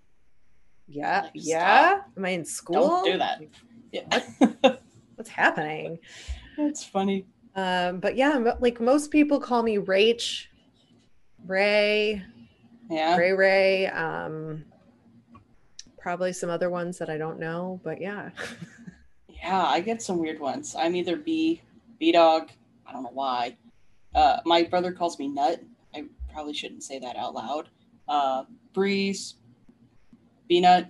yeah, 0.88 1.22
like, 1.22 1.32
yeah. 1.36 1.90
Stop. 1.90 2.12
Am 2.18 2.26
I 2.26 2.30
in 2.30 2.46
school? 2.46 3.04
Don't 3.04 3.06
do 3.06 3.18
that. 3.18 3.42
Yeah. 3.92 4.76
What's 5.16 5.30
happening? 5.30 6.00
It's 6.58 6.84
funny. 6.84 7.26
Um, 7.56 8.00
but 8.00 8.16
yeah, 8.16 8.54
like 8.60 8.80
most 8.80 9.12
people 9.12 9.40
call 9.40 9.64
me 9.64 9.78
Rach, 9.78 10.46
Ray, 11.46 12.24
yeah, 12.90 13.18
Ray 13.18 13.34
Ray. 13.34 13.88
Um, 13.88 14.66
probably 15.98 16.34
some 16.34 16.50
other 16.50 16.70
ones 16.70 16.98
that 17.00 17.10
I 17.10 17.18
don't 17.18 17.40
know, 17.40 17.82
but 17.84 18.02
yeah. 18.02 18.30
yeah, 19.28 19.64
I 19.64 19.82
get 19.82 20.02
some 20.02 20.20
weird 20.20 20.40
ones. 20.40 20.76
I'm 20.78 20.96
either 20.96 21.18
B, 21.18 21.62
B 22.00 22.12
dog. 22.12 22.50
I 22.88 22.94
don't 22.94 23.04
know 23.04 23.12
why. 23.14 23.58
Uh, 24.16 24.38
my 24.46 24.64
brother 24.64 24.92
calls 24.92 25.20
me 25.20 25.28
Nut. 25.28 25.62
Probably 26.40 26.54
shouldn't 26.54 26.84
say 26.84 27.00
that 27.00 27.18
out 27.18 27.36
loud. 27.36 27.68
Uh, 28.08 28.46
Breeze, 28.72 29.36
B 30.48 30.62
Nut. 30.62 30.88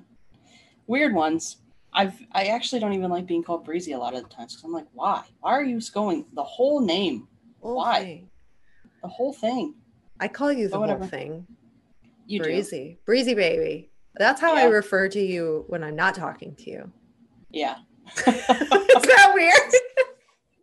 Weird 0.85 1.12
ones. 1.12 1.57
I've 1.91 2.13
I 2.33 2.49
actually 2.49 2.79
don't 2.79 2.93
even 2.93 3.09
like 3.09 3.25
being 3.25 3.41
called 3.41 3.65
Breezy 3.65 3.93
a 3.93 3.97
lot 3.97 4.13
of 4.13 4.21
the 4.21 4.29
times 4.29 4.53
because 4.53 4.63
I'm 4.63 4.71
like, 4.71 4.85
why? 4.93 5.23
Why 5.39 5.53
are 5.53 5.63
you 5.63 5.81
going 5.91 6.25
the 6.33 6.43
whole 6.43 6.81
name? 6.81 7.27
Whole 7.63 7.77
why? 7.77 8.03
Thing. 8.03 8.29
The 9.01 9.07
whole 9.07 9.33
thing. 9.33 9.73
I 10.19 10.27
call 10.27 10.53
you 10.53 10.67
the 10.67 10.77
whole 10.77 11.07
thing. 11.07 11.47
You 12.27 12.43
Breezy. 12.43 12.89
Do. 12.89 13.05
Breezy 13.07 13.33
baby. 13.33 13.89
That's 14.17 14.39
how 14.39 14.53
yeah. 14.53 14.62
I 14.62 14.65
refer 14.65 15.09
to 15.09 15.19
you 15.19 15.65
when 15.65 15.83
I'm 15.83 15.95
not 15.95 16.13
talking 16.13 16.53
to 16.57 16.69
you. 16.69 16.91
Yeah. 17.49 17.77
Is 18.17 18.23
that 18.25 19.31
weird? 19.33 19.73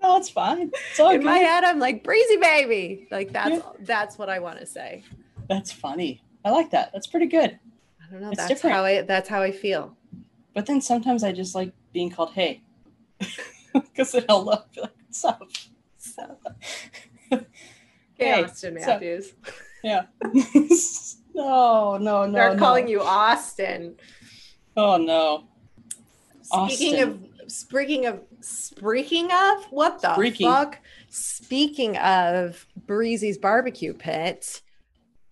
no, 0.06 0.16
it's 0.16 0.30
fine. 0.30 0.70
It's 0.90 0.98
In 0.98 1.06
good. 1.06 1.24
my 1.24 1.38
head, 1.38 1.64
I'm 1.64 1.78
like 1.78 2.04
breezy 2.04 2.36
baby. 2.36 3.08
Like 3.10 3.32
that's 3.32 3.50
yeah. 3.50 3.62
that's 3.80 4.18
what 4.18 4.28
I 4.28 4.38
want 4.38 4.58
to 4.60 4.66
say. 4.66 5.04
That's 5.48 5.72
funny. 5.72 6.22
I 6.44 6.50
like 6.50 6.70
that. 6.70 6.92
That's 6.92 7.06
pretty 7.06 7.26
good. 7.26 7.58
I 8.00 8.12
don't 8.12 8.22
know. 8.22 8.28
It's 8.28 8.38
that's 8.38 8.48
different. 8.48 8.76
how 8.76 8.84
I 8.84 9.02
that's 9.02 9.28
how 9.28 9.42
I 9.42 9.50
feel. 9.50 9.96
But 10.54 10.66
then 10.66 10.80
sometimes 10.80 11.24
I 11.24 11.32
just 11.32 11.54
like 11.54 11.72
being 11.92 12.10
called 12.10 12.32
hey. 12.32 12.62
Because 13.72 14.12
then 14.12 14.24
I'll 14.30 14.42
love 14.42 14.64
like, 14.74 14.90
what's 15.06 15.22
up? 15.22 15.42
So. 15.98 16.38
hey, 17.30 17.44
hey, 18.14 18.42
Auston 18.42 18.72
Matthews. 18.74 19.34
So, 19.44 19.52
yeah. 19.84 20.06
No, 21.34 21.98
no, 21.98 22.24
no. 22.24 22.32
They're 22.32 22.54
no. 22.54 22.58
calling 22.58 22.88
you 22.88 23.02
Austin. 23.02 23.96
Oh 24.74 24.96
no. 24.96 25.44
Speaking 26.40 26.94
Austin. 26.94 27.30
of 27.44 27.52
speaking 27.52 28.06
of 28.06 28.20
speaking 28.46 29.26
of 29.32 29.64
what 29.70 30.00
the 30.00 30.08
Freaking. 30.08 30.50
fuck? 30.50 30.78
Speaking 31.08 31.96
of 31.98 32.66
Breezy's 32.86 33.38
barbecue 33.38 33.92
pit, 33.92 34.62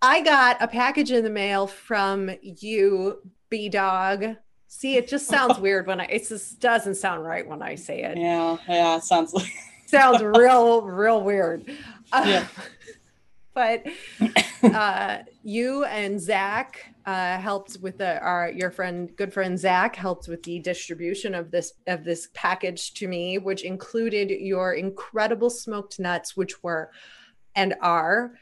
I 0.01 0.21
got 0.21 0.61
a 0.61 0.67
package 0.67 1.11
in 1.11 1.23
the 1.23 1.29
mail 1.29 1.67
from 1.67 2.31
you, 2.41 3.21
B 3.49 3.69
Dog. 3.69 4.35
See, 4.67 4.97
it 4.97 5.07
just 5.07 5.27
sounds 5.27 5.59
weird 5.59 5.87
when 5.87 6.01
I 6.01 6.05
it 6.05 6.27
just 6.27 6.59
doesn't 6.59 6.95
sound 6.95 7.23
right 7.23 7.47
when 7.47 7.61
I 7.61 7.75
say 7.75 8.03
it. 8.03 8.17
Yeah, 8.17 8.57
yeah, 8.67 8.97
it 8.97 9.03
sounds 9.03 9.33
like 9.33 9.51
sounds 9.85 10.21
real, 10.37 10.81
real 10.81 11.23
weird. 11.23 11.65
Yeah. 12.13 12.47
But 13.55 13.87
uh, 14.63 15.19
you 15.41 15.85
and 15.85 16.21
Zach 16.21 16.93
uh, 17.05 17.37
helped 17.39 17.77
with 17.81 17.97
the 17.97 18.19
our 18.19 18.51
your 18.51 18.69
friend, 18.69 19.09
good 19.15 19.33
friend 19.33 19.57
Zach 19.57 19.95
helped 19.95 20.27
with 20.27 20.43
the 20.43 20.59
distribution 20.59 21.33
of 21.33 21.49
this 21.49 21.73
of 21.87 22.03
this 22.03 22.27
package 22.33 22.93
to 22.95 23.07
me, 23.07 23.39
which 23.39 23.63
included 23.63 24.29
your 24.29 24.73
incredible 24.73 25.49
smoked 25.49 25.99
nuts, 25.99 26.37
which 26.37 26.61
were 26.61 26.91
and 27.55 27.73
are 27.81 28.33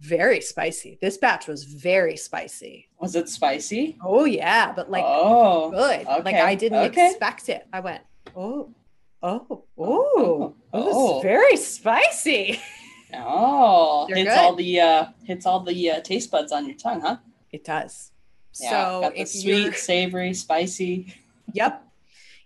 very 0.00 0.40
spicy. 0.40 0.98
This 1.00 1.16
batch 1.16 1.46
was 1.46 1.64
very 1.64 2.16
spicy. 2.16 2.88
Was 3.00 3.16
it 3.16 3.28
spicy? 3.28 3.96
Oh 4.04 4.24
yeah, 4.24 4.72
but 4.72 4.90
like 4.90 5.04
oh 5.06 5.70
good. 5.70 6.06
Okay. 6.06 6.22
Like 6.22 6.34
I 6.34 6.54
didn't 6.56 6.90
okay. 6.90 7.10
expect 7.10 7.48
it. 7.48 7.66
I 7.72 7.80
went 7.80 8.02
oh 8.36 8.74
oh 9.22 9.46
oh 9.50 9.64
oh, 9.78 10.54
oh. 10.72 11.20
very 11.20 11.56
spicy. 11.56 12.60
Oh, 13.14 14.06
They're 14.08 14.16
hits 14.16 14.30
good. 14.30 14.38
all 14.38 14.54
the 14.54 14.80
uh, 14.80 15.06
hits 15.24 15.46
all 15.46 15.60
the 15.60 15.90
uh, 15.90 16.00
taste 16.00 16.30
buds 16.30 16.52
on 16.52 16.66
your 16.66 16.76
tongue, 16.76 17.00
huh? 17.00 17.16
It 17.52 17.64
does. 17.64 18.12
Yeah, 18.60 18.70
so 18.70 19.12
the 19.16 19.24
sweet, 19.24 19.74
savory, 19.74 20.34
spicy. 20.34 21.14
Yep. 21.52 21.84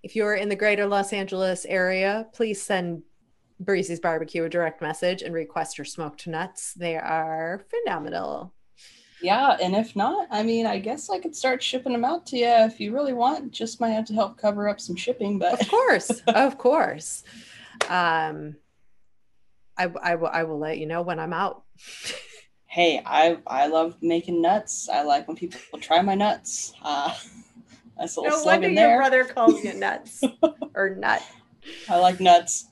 If 0.02 0.16
you're 0.16 0.34
in 0.34 0.48
the 0.48 0.56
greater 0.56 0.86
Los 0.86 1.12
Angeles 1.12 1.64
area, 1.64 2.26
please 2.32 2.60
send 2.60 3.02
Breezy's 3.60 4.00
Barbecue 4.00 4.44
a 4.44 4.48
direct 4.48 4.82
message 4.82 5.22
and 5.22 5.32
request 5.32 5.78
your 5.78 5.84
smoked 5.84 6.26
nuts. 6.26 6.74
They 6.74 6.96
are 6.96 7.64
phenomenal. 7.70 8.52
Yeah, 9.22 9.56
and 9.62 9.76
if 9.76 9.94
not, 9.94 10.26
I 10.32 10.42
mean, 10.42 10.66
I 10.66 10.80
guess 10.80 11.08
I 11.08 11.20
could 11.20 11.36
start 11.36 11.62
shipping 11.62 11.92
them 11.92 12.04
out 12.04 12.26
to 12.26 12.36
you 12.36 12.46
if 12.48 12.80
you 12.80 12.92
really 12.92 13.12
want. 13.12 13.52
Just 13.52 13.80
might 13.80 13.90
have 13.90 14.04
to 14.06 14.14
help 14.14 14.36
cover 14.36 14.68
up 14.68 14.80
some 14.80 14.96
shipping, 14.96 15.38
but 15.38 15.60
of 15.60 15.68
course, 15.68 16.10
of 16.26 16.58
course. 16.58 17.22
Um, 17.88 18.56
I, 19.76 19.90
I 20.02 20.14
will 20.16 20.28
I 20.28 20.42
will 20.44 20.58
let 20.58 20.78
you 20.78 20.86
know 20.86 21.02
when 21.02 21.18
I'm 21.18 21.32
out. 21.32 21.64
hey, 22.66 23.02
I 23.04 23.38
I 23.46 23.66
love 23.66 23.96
making 24.00 24.40
nuts. 24.40 24.88
I 24.88 25.02
like 25.02 25.28
when 25.28 25.36
people 25.36 25.60
try 25.78 26.00
my 26.02 26.14
nuts. 26.14 26.72
Uh, 26.82 27.14
that's 27.98 28.16
a 28.16 28.20
little 28.20 28.38
no 28.38 28.44
wonder 28.44 28.68
your 28.68 28.96
brother 28.96 29.24
calls 29.24 29.62
you 29.62 29.74
nuts 29.78 30.22
or 30.74 30.96
nut. 30.96 31.22
I 31.88 31.98
like 31.98 32.20
nuts. 32.20 32.66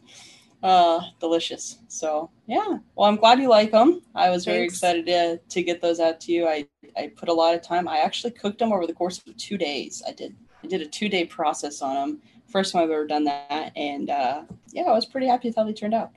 Uh 0.62 1.00
delicious. 1.20 1.78
So 1.88 2.30
yeah. 2.46 2.78
Well 2.94 3.08
i'm 3.08 3.16
glad 3.16 3.38
you 3.38 3.48
like 3.48 3.70
them 3.70 4.02
i 4.14 4.28
was 4.28 4.44
very 4.44 4.64
excited 4.64 5.06
to, 5.06 5.40
to 5.48 5.62
get 5.62 5.80
those 5.80 6.00
out 6.00 6.20
to 6.22 6.32
you. 6.32 6.46
I 6.46 6.66
i 6.96 7.12
put 7.14 7.28
a 7.28 7.32
lot 7.32 7.54
of 7.54 7.62
time. 7.62 7.88
I 7.88 7.98
actually 7.98 8.32
cooked 8.32 8.58
them 8.58 8.72
over 8.72 8.86
the 8.86 8.92
course 8.92 9.22
of 9.26 9.36
two 9.36 9.56
days. 9.56 10.02
I 10.06 10.12
did 10.12 10.34
i 10.62 10.66
did 10.66 10.82
a 10.82 10.86
two 10.86 11.08
day 11.08 11.24
process 11.24 11.80
on 11.80 11.94
them 11.94 12.22
first 12.48 12.72
time 12.72 12.82
i've 12.82 12.90
ever 12.90 13.06
done 13.06 13.24
that. 13.24 13.72
And 13.76 14.10
uh 14.10 14.42
yeah 14.72 14.82
i 14.82 14.92
was 14.92 15.06
pretty 15.06 15.26
happy 15.26 15.48
with 15.48 15.56
how 15.56 15.64
they 15.64 15.72
turned 15.72 15.94
out 15.94 16.10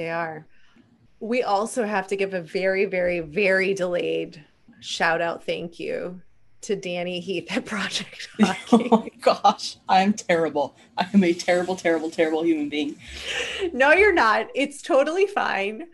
they 0.00 0.08
are 0.08 0.46
we 1.20 1.42
also 1.42 1.84
have 1.84 2.06
to 2.06 2.16
give 2.16 2.32
a 2.32 2.40
very 2.40 2.86
very 2.86 3.20
very 3.20 3.74
delayed 3.74 4.42
shout 4.80 5.20
out 5.20 5.44
thank 5.44 5.78
you 5.78 6.22
to 6.62 6.74
Danny 6.74 7.20
Heath 7.20 7.54
at 7.54 7.64
Project 7.74 8.28
Hockey. 8.38 8.88
oh 8.92 8.98
my 8.98 9.10
gosh, 9.22 9.78
I'm 9.88 10.12
terrible. 10.12 10.76
I 10.98 11.06
am 11.14 11.24
a 11.24 11.32
terrible, 11.32 11.74
terrible, 11.74 12.10
terrible 12.10 12.44
human 12.44 12.68
being. 12.68 12.96
No, 13.72 13.92
you're 13.92 14.12
not. 14.12 14.48
It's 14.54 14.82
totally 14.82 15.26
fine. 15.26 15.86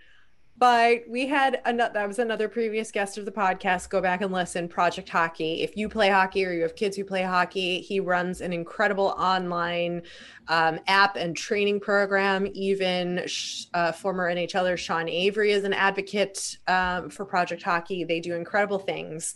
But 0.59 1.03
we 1.07 1.27
had 1.27 1.61
another 1.67 1.93
that 1.93 2.09
was 2.09 2.19
another 2.19 2.49
previous 2.49 2.91
guest 2.91 3.19
of 3.19 3.27
the 3.27 3.31
podcast. 3.31 3.91
Go 3.91 4.01
back 4.01 4.23
and 4.23 4.33
listen. 4.33 4.69
Project 4.69 5.09
Hockey. 5.09 5.63
If 5.63 5.77
you 5.77 5.87
play 5.87 6.09
hockey 6.09 6.47
or 6.47 6.53
you 6.53 6.63
have 6.63 6.75
kids 6.77 6.97
who 6.97 7.05
play 7.05 7.23
hockey, 7.23 7.81
he 7.81 8.01
runs 8.01 8.41
an 8.41 8.55
incredible 8.55 9.09
online 9.19 10.03
um, 10.49 10.81
app 10.87 11.17
and 11.17 11.37
training 11.37 11.81
program. 11.81 12.49
Even 12.55 13.27
uh, 13.75 13.93
former 13.93 14.33
NHLer 14.33 14.79
Sean 14.79 15.11
Avery 15.11 15.53
is 15.53 15.65
an 15.65 15.75
advocate 15.75 16.57
um, 16.69 17.11
for 17.11 17.27
Project 17.27 17.63
Hockey. 17.63 18.05
They 18.05 18.21
do 18.21 18.35
incredible 18.35 18.79
things. 18.79 19.35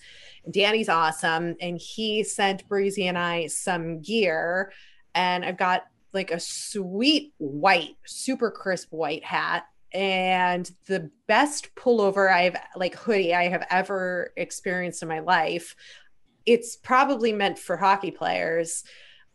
Danny's 0.51 0.89
awesome. 0.89 1.55
And 1.61 1.77
he 1.77 2.25
sent 2.25 2.67
Breezy 2.67 3.09
and 3.09 3.19
I 3.19 3.49
some 3.49 4.01
gear. 4.01 4.73
And 5.15 5.45
I've 5.45 5.59
got 5.59 5.85
like 6.15 6.31
a 6.31 6.41
sweet 6.41 7.35
white, 7.37 7.97
super 8.07 8.51
crisp 8.51 8.91
white 8.91 9.25
hat 9.25 9.67
and 9.93 10.71
the 10.87 11.11
best 11.27 11.75
pullover 11.75 12.33
I've 12.33 12.57
like 12.77 12.95
hoodie 12.95 13.35
I 13.35 13.49
have 13.49 13.67
ever 13.71 14.33
experienced 14.37 15.03
in 15.03 15.09
my 15.09 15.21
life. 15.21 15.77
It's 16.47 16.77
probably 16.77 17.33
meant 17.33 17.59
for 17.59 17.77
hockey 17.77 18.11
players. 18.11 18.85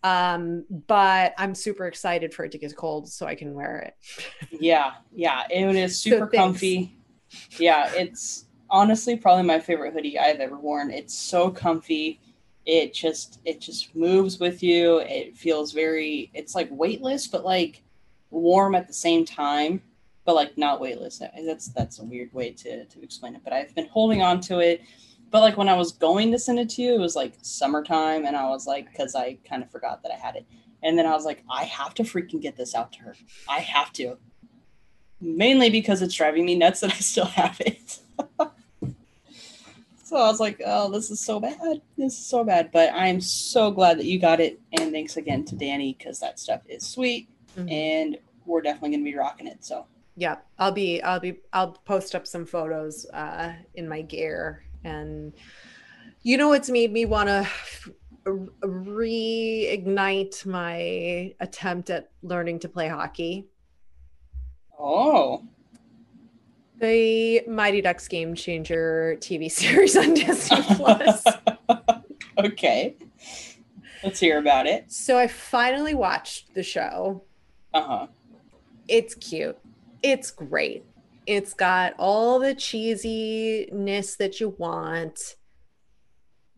Um, 0.04 0.66
but 0.70 1.34
I'm 1.38 1.56
super 1.56 1.88
excited 1.88 2.34
for 2.34 2.46
it 2.46 2.52
to 2.52 2.60
get 2.60 2.76
cold 2.76 3.10
so 3.10 3.26
I 3.26 3.34
can 3.34 3.56
wear 3.56 3.80
it. 3.80 4.60
yeah, 4.62 4.92
yeah, 5.12 5.44
it 5.50 5.76
is 5.76 5.98
super 5.98 6.30
so 6.32 6.38
comfy. 6.38 6.96
Yeah, 7.58 7.92
it's 7.94 8.46
honestly 8.70 9.16
probably 9.16 9.44
my 9.44 9.60
favorite 9.60 9.94
hoodie 9.94 10.20
I've 10.20 10.40
ever 10.40 10.58
worn. 10.58 10.92
It's 10.92 11.18
so 11.18 11.50
comfy. 11.50 12.20
It 12.66 12.94
just 12.94 13.40
it 13.46 13.60
just 13.60 13.96
moves 13.96 14.40
with 14.40 14.62
you. 14.62 15.00
It 15.00 15.36
feels 15.36 15.72
very 15.72 16.30
it's 16.34 16.54
like 16.56 16.68
weightless 16.72 17.28
but 17.28 17.44
like 17.44 17.82
warm 18.30 18.76
at 18.76 18.88
the 18.88 18.94
same 18.94 19.26
time, 19.26 19.82
but 20.26 20.36
like 20.36 20.58
not 20.58 20.82
weightless. 20.82 21.22
That's 21.46 21.68
that's 21.70 22.00
a 22.00 22.04
weird 22.04 22.34
way 22.34 22.52
to 22.52 22.86
to 22.86 23.02
explain 23.04 23.36
it, 23.36 23.42
but 23.44 23.54
I've 23.54 23.74
been 23.76 23.88
holding 23.88 24.22
on 24.22 24.42
to 24.42 24.60
it. 24.60 24.82
But 25.32 25.42
like 25.42 25.58
when 25.58 25.70
I 25.70 25.76
was 25.76 25.92
going 25.92 26.32
to 26.32 26.40
send 26.40 26.60
it 26.60 26.70
to 26.72 26.82
you, 26.82 26.96
it 26.96 27.00
was 27.00 27.16
like 27.16 27.34
summertime 27.42 28.26
and 28.26 28.36
I 28.36 28.50
was 28.50 28.68
like 28.68 28.94
cuz 28.96 29.16
I 29.16 29.38
kind 29.48 29.64
of 29.64 29.72
forgot 29.72 30.02
that 30.04 30.12
I 30.12 30.16
had 30.16 30.36
it. 30.36 30.46
And 30.84 30.98
then 30.98 31.06
I 31.06 31.14
was 31.14 31.26
like 31.26 31.44
I 31.50 31.64
have 31.66 31.94
to 31.96 32.04
freaking 32.04 32.42
get 32.42 32.58
this 32.58 32.76
out 32.76 32.92
to 32.94 33.00
her. 33.00 33.16
I 33.48 33.60
have 33.60 33.94
to. 33.94 34.18
Mainly 35.22 35.70
because 35.70 36.02
it's 36.02 36.14
driving 36.14 36.46
me 36.46 36.56
nuts 36.56 36.82
that 36.82 36.92
I 36.92 37.00
still 37.00 37.26
have 37.26 37.62
it. 37.62 38.00
So 40.06 40.18
I 40.18 40.28
was 40.28 40.40
like, 40.40 40.62
oh, 40.64 40.92
this 40.92 41.10
is 41.10 41.20
so 41.20 41.40
bad. 41.40 41.82
This 41.98 42.14
is 42.14 42.26
so 42.26 42.44
bad. 42.44 42.72
But 42.72 42.94
I'm 42.94 43.20
so 43.20 43.72
glad 43.72 43.98
that 43.98 44.06
you 44.06 44.20
got 44.20 44.40
it. 44.40 44.62
And 44.72 44.92
thanks 44.92 45.18
again 45.18 45.44
to 45.46 45.56
Danny 45.56 45.96
because 45.98 46.20
that 46.20 46.40
stuff 46.40 46.62
is 46.68 46.86
sweet. 46.86 47.28
Mm-hmm. 47.58 47.70
And 47.70 48.18
we're 48.46 48.62
definitely 48.62 48.92
going 48.92 49.04
to 49.04 49.12
be 49.12 49.18
rocking 49.18 49.48
it. 49.48 49.66
So 49.66 49.88
yeah, 50.16 50.38
I'll 50.58 50.72
be, 50.72 51.02
I'll 51.02 51.20
be, 51.20 51.40
I'll 51.54 51.72
post 51.86 52.16
up 52.16 52.26
some 52.28 52.46
photos 52.46 53.06
uh, 53.08 53.54
in 53.74 53.90
my 53.90 54.02
gear. 54.02 54.64
And 54.84 55.34
you 56.24 56.38
know, 56.38 56.50
what's 56.50 56.70
made 56.70 56.92
me 56.92 57.06
want 57.06 57.30
to 57.30 57.48
reignite 58.64 60.46
my 60.46 61.34
attempt 61.40 61.90
at 61.90 62.12
learning 62.24 62.60
to 62.60 62.70
play 62.70 62.88
hockey. 62.88 63.48
Oh, 64.80 65.44
the 66.80 67.42
Mighty 67.48 67.82
Ducks 67.82 68.08
Game 68.08 68.36
Changer 68.36 69.18
TV 69.20 69.52
series 69.60 69.96
on 69.96 70.14
Disney 70.14 70.62
Plus. 70.62 71.24
okay. 72.38 72.96
Let's 74.04 74.20
hear 74.20 74.38
about 74.38 74.68
it. 74.68 74.92
So 74.92 75.18
I 75.18 75.28
finally 75.28 75.96
watched 75.96 76.54
the 76.54 76.64
show. 76.64 77.24
Uh-huh. 77.74 78.08
It's 78.88 79.16
cute. 79.16 79.58
It's 80.06 80.30
great. 80.30 80.86
It's 81.26 81.56
got 81.56 81.96
all 81.98 82.38
the 82.38 82.54
cheesiness 82.54 84.18
that 84.18 84.40
you 84.40 84.50
want. 84.50 85.36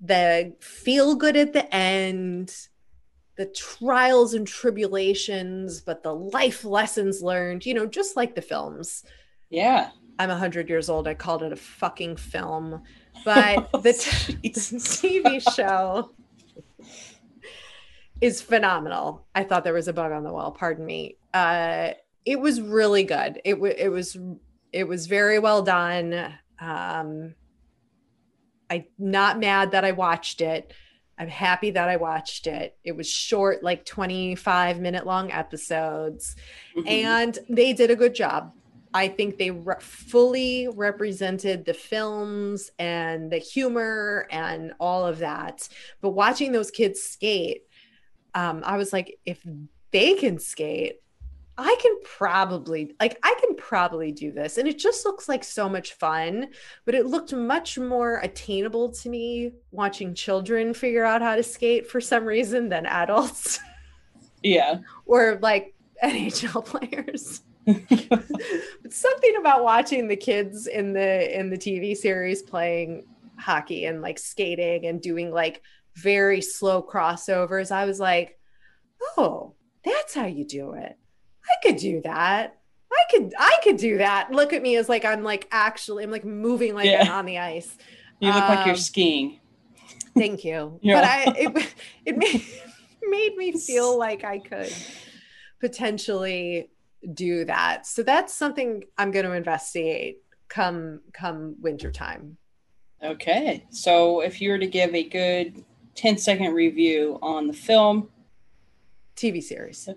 The 0.02 0.54
feel 0.60 1.16
good 1.16 1.38
at 1.38 1.54
the 1.54 1.74
end, 1.74 2.54
the 3.38 3.46
trials 3.46 4.34
and 4.34 4.46
tribulations, 4.46 5.80
but 5.80 6.04
the 6.04 6.14
life 6.14 6.66
lessons 6.66 7.22
learned, 7.22 7.66
you 7.66 7.74
know, 7.74 7.86
just 7.86 8.18
like 8.18 8.36
the 8.36 8.42
films. 8.42 9.06
Yeah. 9.50 9.92
I'm 10.20 10.28
100 10.28 10.68
years 10.68 10.90
old. 10.90 11.08
I 11.08 11.14
called 11.14 11.42
it 11.42 11.54
a 11.54 11.56
fucking 11.56 12.18
film. 12.18 12.84
But 13.24 13.70
oh, 13.74 13.80
the, 13.80 13.94
t- 13.94 14.34
the 14.44 14.60
TV 14.60 15.56
show 15.56 16.12
is 18.20 18.42
phenomenal. 18.42 19.26
I 19.34 19.46
thought 19.46 19.64
there 19.64 19.74
was 19.74 19.88
a 19.88 19.94
bug 19.94 20.12
on 20.12 20.26
the 20.26 20.34
wall. 20.34 20.52
Pardon 20.52 20.86
me. 20.86 21.16
Uh, 21.34 21.92
it 22.28 22.42
was 22.42 22.60
really 22.60 23.06
good. 23.06 23.40
It, 23.46 23.54
w- 23.54 23.76
it 23.76 23.88
was 23.88 24.18
it 24.74 24.86
was 24.86 25.08
very 25.08 25.40
well 25.40 25.62
done. 25.62 26.14
Um, 26.60 27.36
I'm 28.70 28.84
not 29.00 29.40
mad 29.40 29.72
that 29.72 29.86
I 29.86 29.94
watched 29.94 30.42
it. 30.42 30.74
I'm 31.18 31.30
happy 31.30 31.72
that 31.72 31.88
I 31.88 31.96
watched 31.96 32.46
it. 32.46 32.78
It 32.84 32.98
was 32.98 33.10
short, 33.10 33.64
like 33.64 33.86
25 33.86 34.82
minute 34.82 35.06
long 35.06 35.32
episodes, 35.32 36.36
mm-hmm. 36.76 36.88
and 36.88 37.40
they 37.50 37.72
did 37.72 37.92
a 37.92 37.96
good 37.96 38.14
job. 38.14 38.52
I 38.94 39.08
think 39.08 39.38
they 39.38 39.52
re- 39.52 39.76
fully 39.80 40.68
represented 40.68 41.64
the 41.64 41.74
films 41.74 42.72
and 42.78 43.32
the 43.32 43.38
humor 43.38 44.28
and 44.32 44.74
all 44.82 45.06
of 45.06 45.20
that. 45.20 45.70
But 46.02 46.10
watching 46.10 46.52
those 46.52 46.72
kids 46.72 47.02
skate, 47.02 47.64
um, 48.36 48.64
I 48.66 48.76
was 48.76 48.92
like, 48.92 49.18
if 49.26 49.46
they 49.92 50.16
can 50.16 50.40
skate, 50.40 51.00
I 51.60 51.76
can 51.82 51.98
probably 52.04 52.94
like 53.00 53.18
I 53.24 53.36
can 53.40 53.56
probably 53.56 54.12
do 54.12 54.32
this. 54.32 54.58
And 54.58 54.68
it 54.68 54.78
just 54.78 55.06
looks 55.06 55.28
like 55.28 55.44
so 55.44 55.68
much 55.68 55.94
fun, 55.94 56.50
but 56.86 56.94
it 56.94 57.08
looked 57.08 57.34
much 57.34 57.80
more 57.80 58.20
attainable 58.20 58.92
to 58.92 59.10
me 59.10 59.54
watching 59.72 60.14
children 60.14 60.74
figure 60.74 61.04
out 61.04 61.22
how 61.22 61.36
to 61.36 61.42
skate 61.42 61.90
for 61.90 62.00
some 62.00 62.26
reason 62.26 62.70
than 62.70 62.86
adults. 62.86 63.60
Yeah. 64.44 64.80
or 65.08 65.40
like 65.42 65.74
NHL 66.04 66.64
players. 66.64 67.42
but 67.66 68.94
something 68.94 69.36
about 69.40 69.64
watching 69.64 70.08
the 70.08 70.16
kids 70.16 70.68
in 70.68 70.94
the 70.94 71.38
in 71.38 71.50
the 71.50 71.58
TV 71.58 71.98
series 71.98 72.44
playing 72.44 73.08
hockey 73.40 73.86
and 73.86 74.02
like 74.04 74.20
skating 74.20 74.86
and 74.86 75.02
doing 75.02 75.32
like 75.32 75.64
very 75.96 76.40
slow 76.42 76.84
crossovers. 76.84 77.72
I 77.72 77.86
was 77.86 78.00
like, 78.00 78.40
"Oh, 79.18 79.56
that's 79.84 80.14
how 80.14 80.28
you 80.28 80.46
do 80.46 80.74
it. 80.74 80.98
I 81.50 81.56
could 81.68 81.78
do 81.78 82.02
that. 82.02 82.58
I 82.92 83.04
could 83.12 83.34
I 83.38 83.58
could 83.64 83.78
do 83.78 83.98
that. 83.98 84.32
Look 84.32 84.54
at 84.54 84.62
me 84.62 84.76
as 84.78 84.90
like 84.90 85.06
I'm 85.06 85.24
like 85.24 85.48
actually 85.52 86.04
I'm 86.04 86.12
like 86.12 86.26
moving 86.26 86.74
like 86.74 86.86
yeah. 86.86 87.12
on 87.12 87.26
the 87.26 87.38
ice. 87.38 87.78
You 88.20 88.30
look 88.32 88.44
um, 88.44 88.56
like 88.56 88.66
you're 88.66 88.76
um, 88.76 88.82
skiing. 88.82 89.40
Thank 90.16 90.44
you. 90.44 90.80
But 90.84 91.04
I 91.04 91.24
it 91.38 91.76
it 92.06 92.18
made, 92.18 92.46
made 93.10 93.36
me 93.36 93.52
feel 93.68 93.98
like 93.98 94.24
I 94.24 94.40
could 94.40 94.74
potentially 95.60 96.70
do 97.14 97.46
that. 97.46 97.86
So 97.86 98.04
that's 98.04 98.34
something 98.34 98.84
I'm 98.98 99.12
going 99.12 99.26
to 99.26 99.34
investigate 99.34 100.20
come 100.48 101.02
come 101.14 101.56
wintertime. 101.62 102.38
Okay. 103.04 103.66
So 103.70 104.22
if 104.22 104.42
you 104.42 104.50
were 104.50 104.58
to 104.58 104.68
give 104.68 104.96
a 104.96 105.04
good 105.04 105.64
10 105.96 106.18
second 106.18 106.54
review 106.54 107.20
on 107.22 107.48
the 107.48 107.54
film, 107.54 108.10
TV 109.16 109.42
series. 109.42 109.90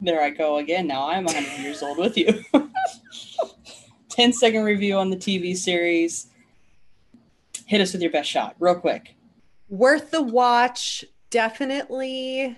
There 0.00 0.22
I 0.22 0.30
go 0.30 0.58
again. 0.58 0.86
Now 0.86 1.08
I'm 1.08 1.24
100 1.24 1.62
years 1.62 1.82
old 1.82 1.98
with 1.98 2.16
you. 2.16 2.44
10 4.10 4.32
second 4.32 4.64
review 4.64 4.96
on 4.96 5.10
the 5.10 5.16
TV 5.16 5.56
series. 5.56 6.28
Hit 7.66 7.80
us 7.80 7.92
with 7.92 8.02
your 8.02 8.10
best 8.10 8.28
shot, 8.28 8.56
real 8.58 8.74
quick. 8.74 9.14
Worth 9.68 10.10
the 10.10 10.22
watch. 10.22 11.04
Definitely 11.30 12.56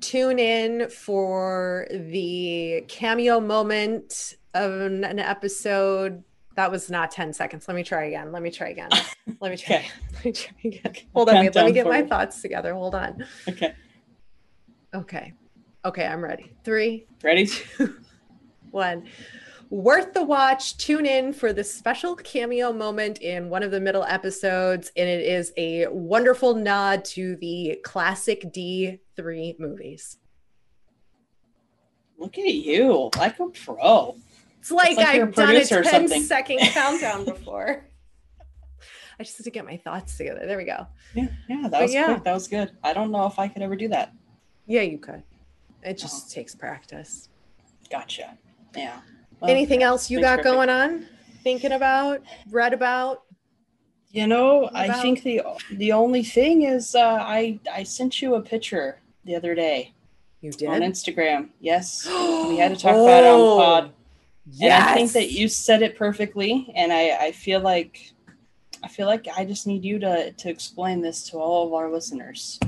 tune 0.00 0.38
in 0.38 0.90
for 0.90 1.86
the 1.90 2.84
cameo 2.88 3.40
moment 3.40 4.34
of 4.54 4.72
an 4.72 5.18
episode. 5.18 6.24
That 6.56 6.70
was 6.70 6.90
not 6.90 7.10
10 7.10 7.32
seconds. 7.32 7.68
Let 7.68 7.74
me 7.74 7.84
try 7.84 8.06
again. 8.06 8.32
Let 8.32 8.42
me 8.42 8.50
try 8.50 8.68
again. 8.68 8.90
Let 9.40 9.50
me 9.50 9.56
try. 9.56 9.76
Okay. 9.76 9.88
Let 10.16 10.24
me 10.24 10.32
try 10.32 10.54
again. 10.64 10.94
Hold 11.14 11.28
on. 11.28 11.34
Wait, 11.36 11.54
let 11.54 11.66
me 11.66 11.72
get 11.72 11.86
my 11.86 12.02
thoughts 12.02 12.42
together. 12.42 12.74
Hold 12.74 12.94
on. 12.94 13.24
Okay. 13.48 13.74
Okay. 14.92 15.32
Okay, 15.84 16.06
I'm 16.06 16.22
ready. 16.22 16.52
Three, 16.64 17.06
Ready? 17.22 17.46
two, 17.46 17.96
one. 18.70 19.04
Worth 19.70 20.12
the 20.12 20.22
watch. 20.22 20.76
Tune 20.76 21.06
in 21.06 21.32
for 21.32 21.52
the 21.52 21.64
special 21.64 22.14
cameo 22.14 22.72
moment 22.72 23.20
in 23.22 23.48
one 23.48 23.62
of 23.62 23.70
the 23.70 23.80
middle 23.80 24.04
episodes, 24.04 24.92
and 24.96 25.08
it 25.08 25.24
is 25.24 25.52
a 25.56 25.86
wonderful 25.88 26.54
nod 26.54 27.04
to 27.06 27.36
the 27.36 27.80
classic 27.82 28.42
D3 28.52 29.58
movies. 29.58 30.18
Look 32.18 32.38
at 32.38 32.52
you, 32.54 33.10
like 33.16 33.40
a 33.40 33.46
pro. 33.48 34.16
It's 34.60 34.70
like, 34.70 34.96
like 34.98 35.06
I've 35.08 35.34
done 35.34 35.48
a 35.48 35.52
producer 35.52 35.80
or 35.80 35.82
10 35.82 35.92
something. 36.02 36.22
second 36.22 36.58
countdown 36.62 37.24
before. 37.24 37.84
I 39.18 39.24
just 39.24 39.36
had 39.38 39.44
to 39.44 39.50
get 39.50 39.64
my 39.64 39.78
thoughts 39.78 40.16
together. 40.16 40.46
There 40.46 40.58
we 40.58 40.64
go. 40.64 40.86
Yeah, 41.14 41.26
yeah, 41.48 41.62
that 41.62 41.70
But 41.72 41.82
was 41.82 41.94
yeah. 41.94 42.04
quick. 42.06 42.24
That 42.24 42.34
was 42.34 42.46
good. 42.46 42.70
I 42.84 42.92
don't 42.92 43.10
know 43.10 43.26
if 43.26 43.38
I 43.38 43.48
could 43.48 43.62
ever 43.62 43.74
do 43.74 43.88
that. 43.88 44.12
Yeah, 44.66 44.82
you 44.82 44.98
could. 44.98 45.22
It 45.82 45.98
just 45.98 46.26
Uh-huh. 46.26 46.34
takes 46.34 46.54
practice. 46.54 47.28
Gotcha. 47.90 48.36
Yeah. 48.76 49.00
Well, 49.40 49.50
Anything 49.50 49.82
else 49.82 50.10
you 50.10 50.20
got 50.20 50.38
perfect. 50.38 50.44
going 50.54 50.68
on? 50.70 51.06
Thinking 51.42 51.72
about? 51.72 52.22
Read 52.50 52.72
about? 52.72 53.22
You 54.10 54.26
know, 54.26 54.68
I 54.74 54.92
think 55.00 55.22
the 55.22 55.40
the 55.72 55.92
only 55.92 56.22
thing 56.22 56.62
is 56.62 56.94
uh, 56.94 57.00
I 57.20 57.58
I 57.72 57.82
sent 57.82 58.20
you 58.20 58.34
a 58.34 58.42
picture 58.42 59.00
the 59.24 59.34
other 59.34 59.54
day 59.54 59.92
You 60.42 60.52
did? 60.52 60.68
on 60.68 60.80
Instagram. 60.82 61.48
Yes, 61.60 62.06
we 62.48 62.58
had 62.58 62.72
to 62.74 62.76
talk 62.76 62.94
about 62.94 63.24
it 63.24 63.26
on 63.26 63.40
the 63.40 63.56
pod. 63.56 63.92
And 64.60 64.72
I 64.72 64.94
think 64.94 65.12
that 65.12 65.30
you 65.30 65.48
said 65.48 65.82
it 65.82 65.96
perfectly, 65.96 66.70
and 66.74 66.92
I, 66.92 67.26
I 67.26 67.32
feel 67.32 67.60
like 67.60 68.12
I 68.82 68.88
feel 68.88 69.06
like 69.06 69.26
I 69.34 69.44
just 69.46 69.66
need 69.66 69.82
you 69.84 69.98
to 70.00 70.32
to 70.32 70.48
explain 70.50 71.00
this 71.00 71.24
to 71.30 71.38
all 71.38 71.66
of 71.66 71.72
our 71.72 71.90
listeners. 71.90 72.60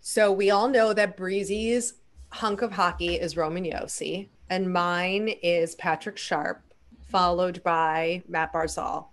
So 0.00 0.30
we 0.30 0.50
all 0.50 0.68
know 0.68 0.92
that 0.92 1.16
Breezy's 1.16 1.94
hunk 2.30 2.62
of 2.62 2.72
hockey 2.72 3.14
is 3.14 3.36
Roman 3.36 3.64
Josi, 3.64 4.28
and 4.50 4.72
mine 4.72 5.28
is 5.42 5.74
Patrick 5.74 6.18
Sharp, 6.18 6.62
followed 7.08 7.62
by 7.62 8.22
Matt 8.28 8.52
Barzal. 8.52 9.06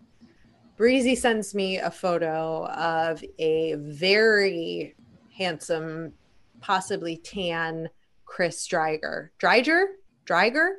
Breezy 0.76 1.16
sends 1.16 1.54
me 1.54 1.78
a 1.78 1.92
photo 1.92 2.66
of 2.68 3.24
a 3.38 3.76
very 3.76 4.96
handsome, 5.38 6.14
possibly 6.62 7.18
tan 7.18 7.90
Chris 8.26 8.68
Dreiger. 8.68 9.30
Dreiger? 9.40 9.86
Dreiger? 10.26 10.70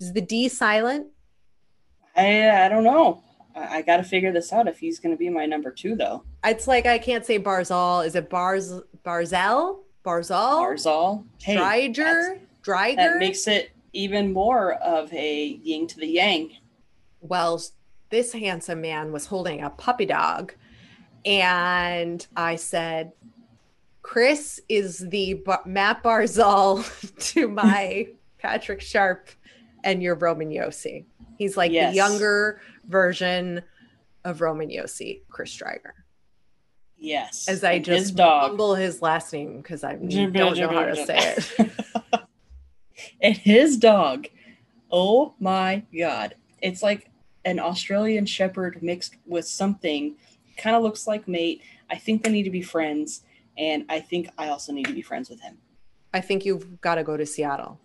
Is 0.00 0.12
the 0.12 0.20
D 0.20 0.48
silent? 0.48 1.08
I 2.16 2.64
I 2.64 2.68
don't 2.68 2.84
know. 2.84 3.22
I, 3.54 3.78
I 3.78 3.82
got 3.82 3.96
to 3.98 4.04
figure 4.04 4.32
this 4.32 4.52
out 4.52 4.68
if 4.68 4.78
he's 4.78 5.00
going 5.00 5.14
to 5.14 5.18
be 5.18 5.28
my 5.28 5.46
number 5.46 5.70
two 5.72 5.96
though. 5.96 6.24
It's 6.44 6.68
like 6.68 6.86
I 6.86 6.98
can't 6.98 7.26
say 7.26 7.38
Barzal. 7.38 8.06
Is 8.06 8.14
it 8.14 8.30
Barz 8.30 8.80
Barzell? 9.04 9.80
Barzal? 10.08 10.62
Barzal. 10.62 11.24
Hey, 11.42 11.56
Dreiger? 11.56 12.38
Dreiger? 12.64 12.96
that 12.96 13.18
makes 13.18 13.46
it 13.46 13.70
even 13.92 14.32
more 14.32 14.72
of 14.74 15.12
a 15.12 15.44
yin 15.62 15.86
to 15.88 15.98
the 15.98 16.06
yang. 16.06 16.50
well, 17.20 17.60
this 18.10 18.32
handsome 18.32 18.80
man 18.80 19.12
was 19.12 19.26
holding 19.26 19.62
a 19.62 19.68
puppy 19.70 20.06
dog. 20.06 20.54
And 21.26 22.26
I 22.36 22.56
said, 22.56 23.12
Chris 24.02 24.60
is 24.68 24.98
the 25.10 25.34
Ba- 25.44 25.60
Matt 25.66 26.02
Barzal 26.02 26.84
to 27.32 27.48
my 27.48 28.08
Patrick 28.38 28.80
Sharp 28.80 29.28
and 29.84 30.02
your 30.02 30.14
Roman 30.14 30.48
Josi. 30.50 31.04
He's 31.36 31.56
like 31.56 31.70
Yes. 31.72 31.92
the 31.92 31.96
younger 31.96 32.60
version 32.86 33.62
of 34.24 34.40
Roman 34.40 34.70
Josi, 34.70 35.20
Chris 35.28 35.54
Stryger. 35.54 35.92
Yes. 36.98 37.48
As 37.48 37.62
I 37.64 37.78
just 37.78 37.98
his 37.98 38.10
dog. 38.12 38.50
mumble 38.50 38.74
his 38.74 39.00
last 39.02 39.32
name 39.32 39.58
because 39.58 39.84
I 39.84 39.94
don't 39.94 40.32
know 40.32 40.68
how 40.68 40.84
to 40.84 40.96
say 40.96 41.36
it. 41.36 41.70
and 43.22 43.36
his 43.36 43.76
dog. 43.76 44.26
Oh 44.90 45.34
my 45.38 45.84
god. 45.96 46.34
It's 46.60 46.82
like 46.82 47.10
an 47.44 47.60
Australian 47.60 48.26
shepherd 48.26 48.82
mixed 48.82 49.14
with 49.26 49.46
something. 49.46 50.16
Kind 50.56 50.74
of 50.74 50.82
looks 50.82 51.06
like 51.06 51.28
mate. 51.28 51.62
I 51.90 51.96
think 51.96 52.24
they 52.24 52.30
need 52.30 52.44
to 52.44 52.50
be 52.50 52.62
friends. 52.62 53.22
And 53.56 53.84
I 53.88 54.00
think 54.00 54.28
I 54.38 54.48
also 54.48 54.72
need 54.72 54.86
to 54.86 54.92
be 54.92 55.02
friends 55.02 55.30
with 55.30 55.40
him. 55.40 55.58
I 56.12 56.20
think 56.20 56.44
you've 56.44 56.80
got 56.80 56.96
to 56.96 57.04
go 57.04 57.16
to 57.16 57.26
Seattle 57.26 57.78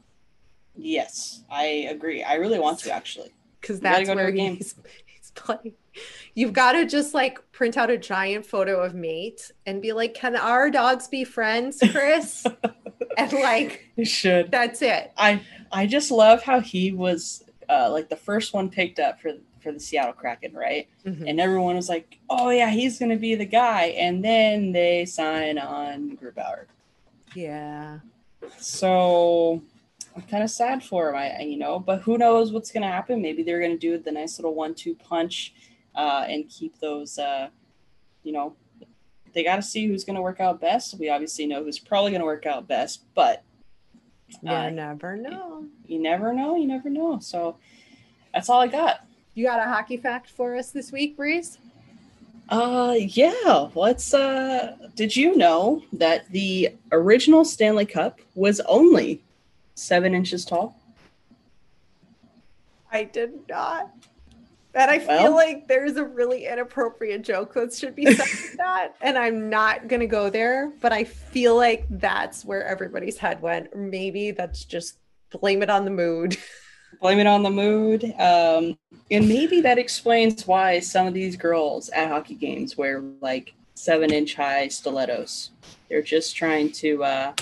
Yes, 0.76 1.43
I 1.52 1.65
agree. 1.91 2.23
I 2.23 2.36
really 2.36 2.60
want 2.60 2.80
to 2.80 2.91
actually. 2.91 3.32
because 3.62 3.80
that's 3.80 4.08
go 4.08 4.15
where 4.15 4.32
he's, 4.32 4.76
playing. 5.35 5.73
You've 6.33 6.53
got 6.53 6.71
to 6.73 6.85
just 6.85 7.13
like 7.13 7.39
print 7.51 7.77
out 7.77 7.89
a 7.91 7.97
giant 7.97 8.45
photo 8.45 8.81
of 8.81 8.95
mate 8.95 9.51
and 9.65 9.81
be 9.81 9.93
like, 9.93 10.13
"Can 10.13 10.35
our 10.35 10.69
dogs 10.71 11.07
be 11.07 11.23
friends, 11.23 11.79
Chris?" 11.91 12.45
and 13.17 13.31
like, 13.33 13.87
You 13.95 14.05
should. 14.05 14.51
that's 14.51 14.81
it. 14.81 15.11
I 15.17 15.41
I 15.71 15.85
just 15.87 16.09
love 16.11 16.41
how 16.43 16.59
he 16.59 16.91
was 16.91 17.43
uh, 17.69 17.89
like 17.91 18.09
the 18.09 18.15
first 18.15 18.53
one 18.53 18.69
picked 18.69 18.99
up 18.99 19.21
for 19.21 19.33
for 19.61 19.71
the 19.71 19.79
Seattle 19.79 20.13
Kraken, 20.13 20.53
right? 20.53 20.87
Mhm. 21.05 21.29
And 21.29 21.39
everyone 21.39 21.75
was 21.75 21.89
like, 21.89 22.17
"Oh 22.29 22.49
yeah, 22.49 22.69
he's 22.71 22.97
gonna 22.99 23.15
be 23.17 23.35
the 23.35 23.45
guy." 23.45 23.85
And 23.97 24.23
then 24.25 24.71
they 24.71 25.05
sign 25.05 25.57
on 25.59 26.17
Grubauer. 26.17 26.65
Yeah. 27.35 27.99
So 28.57 29.61
I'm 30.15 30.21
kind 30.23 30.43
of 30.43 30.49
sad 30.49 30.84
for 30.84 31.10
him, 31.10 31.15
I, 31.15 31.41
you 31.41 31.58
know. 31.58 31.80
But 31.80 32.02
who 32.02 32.17
knows 32.17 32.52
what's 32.52 32.71
gonna 32.71 32.88
happen? 32.91 33.21
Maybe 33.21 33.43
they're 33.43 33.62
gonna 33.62 33.78
do 33.78 33.97
the 33.97 34.12
nice 34.12 34.38
little 34.38 34.54
one-two 34.56 34.95
punch 34.95 35.54
uh, 35.95 36.26
and 36.28 36.47
keep 36.49 36.80
those. 36.80 37.17
Uh, 37.17 37.49
you 38.23 38.32
know, 38.32 38.56
they 39.34 39.43
got 39.43 39.56
to 39.58 39.62
see 39.62 39.88
who's 39.88 40.04
gonna 40.04 40.21
work 40.21 40.39
out 40.39 40.62
best. 40.62 40.97
We 40.99 41.10
obviously 41.10 41.45
know 41.47 41.63
who's 41.63 41.80
probably 41.80 42.12
gonna 42.12 42.26
work 42.26 42.45
out 42.45 42.67
best, 42.67 43.04
but 43.15 43.43
You 44.43 44.49
Uh, 44.49 44.69
never 44.69 45.15
know. 45.17 45.65
you 45.86 45.99
never 45.99 46.34
know. 46.34 46.56
You 46.56 46.67
never 46.67 46.89
know. 46.89 47.19
So 47.19 47.58
that's 48.34 48.49
all 48.49 48.62
I 48.62 48.67
got. 48.67 49.06
You 49.36 49.45
got 49.45 49.60
a 49.60 49.63
hockey 49.69 49.97
fact 49.97 50.30
for 50.30 50.56
us 50.56 50.69
this 50.71 50.91
week, 50.91 51.17
Breeze? 51.17 51.58
Uh 52.49 52.95
yeah, 52.99 53.69
let's 53.73 54.13
uh 54.13 54.76
did 54.95 55.15
you 55.15 55.36
know 55.38 55.82
that 55.93 56.30
the 56.32 56.69
original 56.91 57.45
Stanley 57.45 57.86
Cup 57.86 58.19
was 58.36 58.60
only 58.62 59.23
seven 59.75 60.13
inches 60.13 60.45
tall? 60.45 60.79
I 62.91 63.03
did 63.05 63.33
not. 63.49 63.91
And 64.75 64.89
I 64.89 64.97
feel 64.99 65.07
Well- 65.07 65.36
like 65.36 65.67
there's 65.67 65.97
a 65.97 66.03
really 66.03 66.47
inappropriate 66.47 67.21
joke 67.21 67.53
that 67.53 67.73
should 67.73 67.95
be 67.95 68.05
said 68.05 68.17
with 68.19 68.57
that. 68.57 68.93
And 69.01 69.17
I'm 69.17 69.49
not 69.49 69.88
going 69.88 69.99
to 69.99 70.07
go 70.07 70.29
there, 70.29 70.71
but 70.81 70.91
I 70.91 71.03
feel 71.03 71.55
like 71.55 71.86
that's 71.89 72.43
where 72.43 72.65
everybody's 72.65 73.17
head 73.17 73.41
went. 73.41 73.69
Or 73.73 73.79
maybe 73.81 74.31
that's 74.31 74.65
just 74.65 74.97
blame 75.29 75.62
it 75.62 75.69
on 75.69 75.86
the 75.86 75.91
mood. 75.91 76.38
Blame 77.01 77.17
it 77.19 77.25
on 77.27 77.41
the 77.41 77.49
mood. 77.49 78.03
Um 78.19 78.77
and 79.09 79.27
maybe 79.27 79.62
that 79.62 79.79
explains 79.79 80.45
why 80.45 80.79
some 80.79 81.07
of 81.07 81.13
these 81.15 81.36
girls 81.36 81.89
at 81.89 82.07
hockey 82.07 82.36
games 82.36 82.77
wear 82.77 83.01
like 83.19 83.55
seven 83.73 84.13
inch 84.13 84.36
high 84.36 84.67
stilettos. 84.67 85.49
They're 85.89 86.03
just 86.03 86.36
trying 86.36 86.71
to 86.73 87.03
uh 87.03 87.33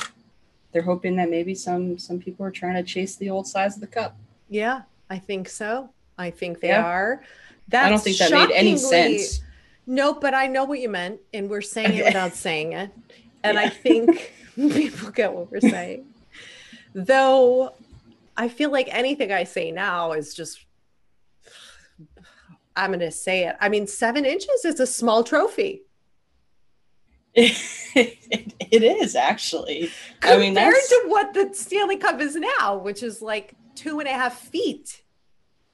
they're 0.72 0.82
hoping 0.82 1.16
that 1.18 1.30
maybe 1.30 1.54
some 1.56 1.98
some 2.00 2.20
people 2.20 2.46
are 2.46 2.52
trying 2.52 2.76
to 2.76 2.84
chase 2.84 3.16
the 3.16 3.30
old 3.30 3.48
size 3.48 3.76
of 3.76 3.82
the 3.82 3.88
cup. 3.88 4.16
Yeah, 4.50 4.82
I 5.10 5.20
think 5.20 5.50
so. 5.50 5.90
I 6.18 6.30
think 6.32 6.60
they 6.60 6.70
Yeah. 6.70 6.86
are. 6.86 7.24
That's 7.68 7.86
I 7.86 7.90
don't 7.90 8.02
think 8.04 8.18
that 8.18 8.32
made 8.32 8.52
any 8.52 8.78
sense. 8.78 9.42
No, 9.88 10.14
but 10.14 10.34
I 10.34 10.48
know 10.48 10.64
what 10.66 10.80
you 10.80 10.90
meant, 10.90 11.20
and 11.34 11.50
we're 11.50 11.62
saying 11.62 11.98
it 11.98 12.06
without 12.06 12.34
saying 12.36 12.74
it. 12.74 12.92
And 13.44 13.58
I 13.58 13.70
think 13.70 14.34
people 14.56 15.10
get 15.10 15.34
what 15.34 15.52
we're 15.52 15.62
saying. 15.62 16.06
Though 16.94 17.74
I 18.38 18.50
feel 18.50 18.70
like 18.72 18.88
anything 18.92 19.32
I 19.32 19.46
say 19.46 19.72
now 19.72 20.12
is 20.12 20.36
just, 20.36 20.64
I'm 22.76 22.92
going 22.92 23.00
to 23.00 23.10
say 23.10 23.48
it. 23.48 23.56
I 23.60 23.68
mean, 23.70 23.88
seven 23.88 24.26
inches 24.26 24.64
is 24.64 24.80
a 24.80 24.86
small 24.86 25.24
trophy. 25.24 25.82
It, 27.34 27.58
it 28.72 28.84
is 28.84 29.16
actually. 29.16 29.92
I 30.22 30.38
mean, 30.38 30.56
compared 30.56 30.76
to 30.76 31.04
what 31.08 31.34
the 31.34 31.50
Stanley 31.54 31.98
Cup 31.98 32.20
is 32.22 32.36
now, 32.36 32.78
which 32.78 33.04
is 33.04 33.22
like 33.22 33.56
two 33.76 34.00
and 34.00 34.08
a 34.08 34.14
half 34.14 34.40
feet. 34.40 35.02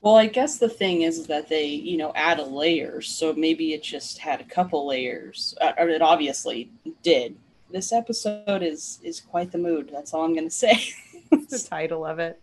Well, 0.01 0.16
I 0.16 0.28
guess 0.28 0.58
the 0.58 0.70
thing 0.70 1.01
is 1.01 1.28
that 1.28 1.49
they, 1.49 1.66
you 1.66 1.97
know, 1.97 2.12
add 2.16 2.39
a 2.39 2.43
layers. 2.43 3.10
So 3.10 3.34
maybe 3.34 3.74
it 3.74 3.84
just 3.84 4.20
had 4.20 4.39
a 4.39 4.43
couple 4.45 4.88
layers. 4.88 5.55
Uh, 5.60 5.74
or 5.78 5.89
it 5.89 6.01
obviously 6.01 6.72
did. 7.03 7.36
this 7.72 7.91
episode 7.91 8.64
is 8.64 8.99
is 9.03 9.20
quite 9.20 9.51
the 9.51 9.58
mood. 9.58 9.89
That's 9.91 10.14
all 10.14 10.24
I'm 10.24 10.34
going 10.34 10.47
to 10.47 10.55
say. 10.55 10.93
the 11.32 11.68
title 11.70 12.05
of 12.05 12.20
it. 12.20 12.39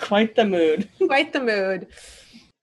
Quite 0.00 0.34
the 0.34 0.44
mood. 0.44 0.88
Quite 0.98 1.32
the 1.32 1.40
mood. 1.40 1.88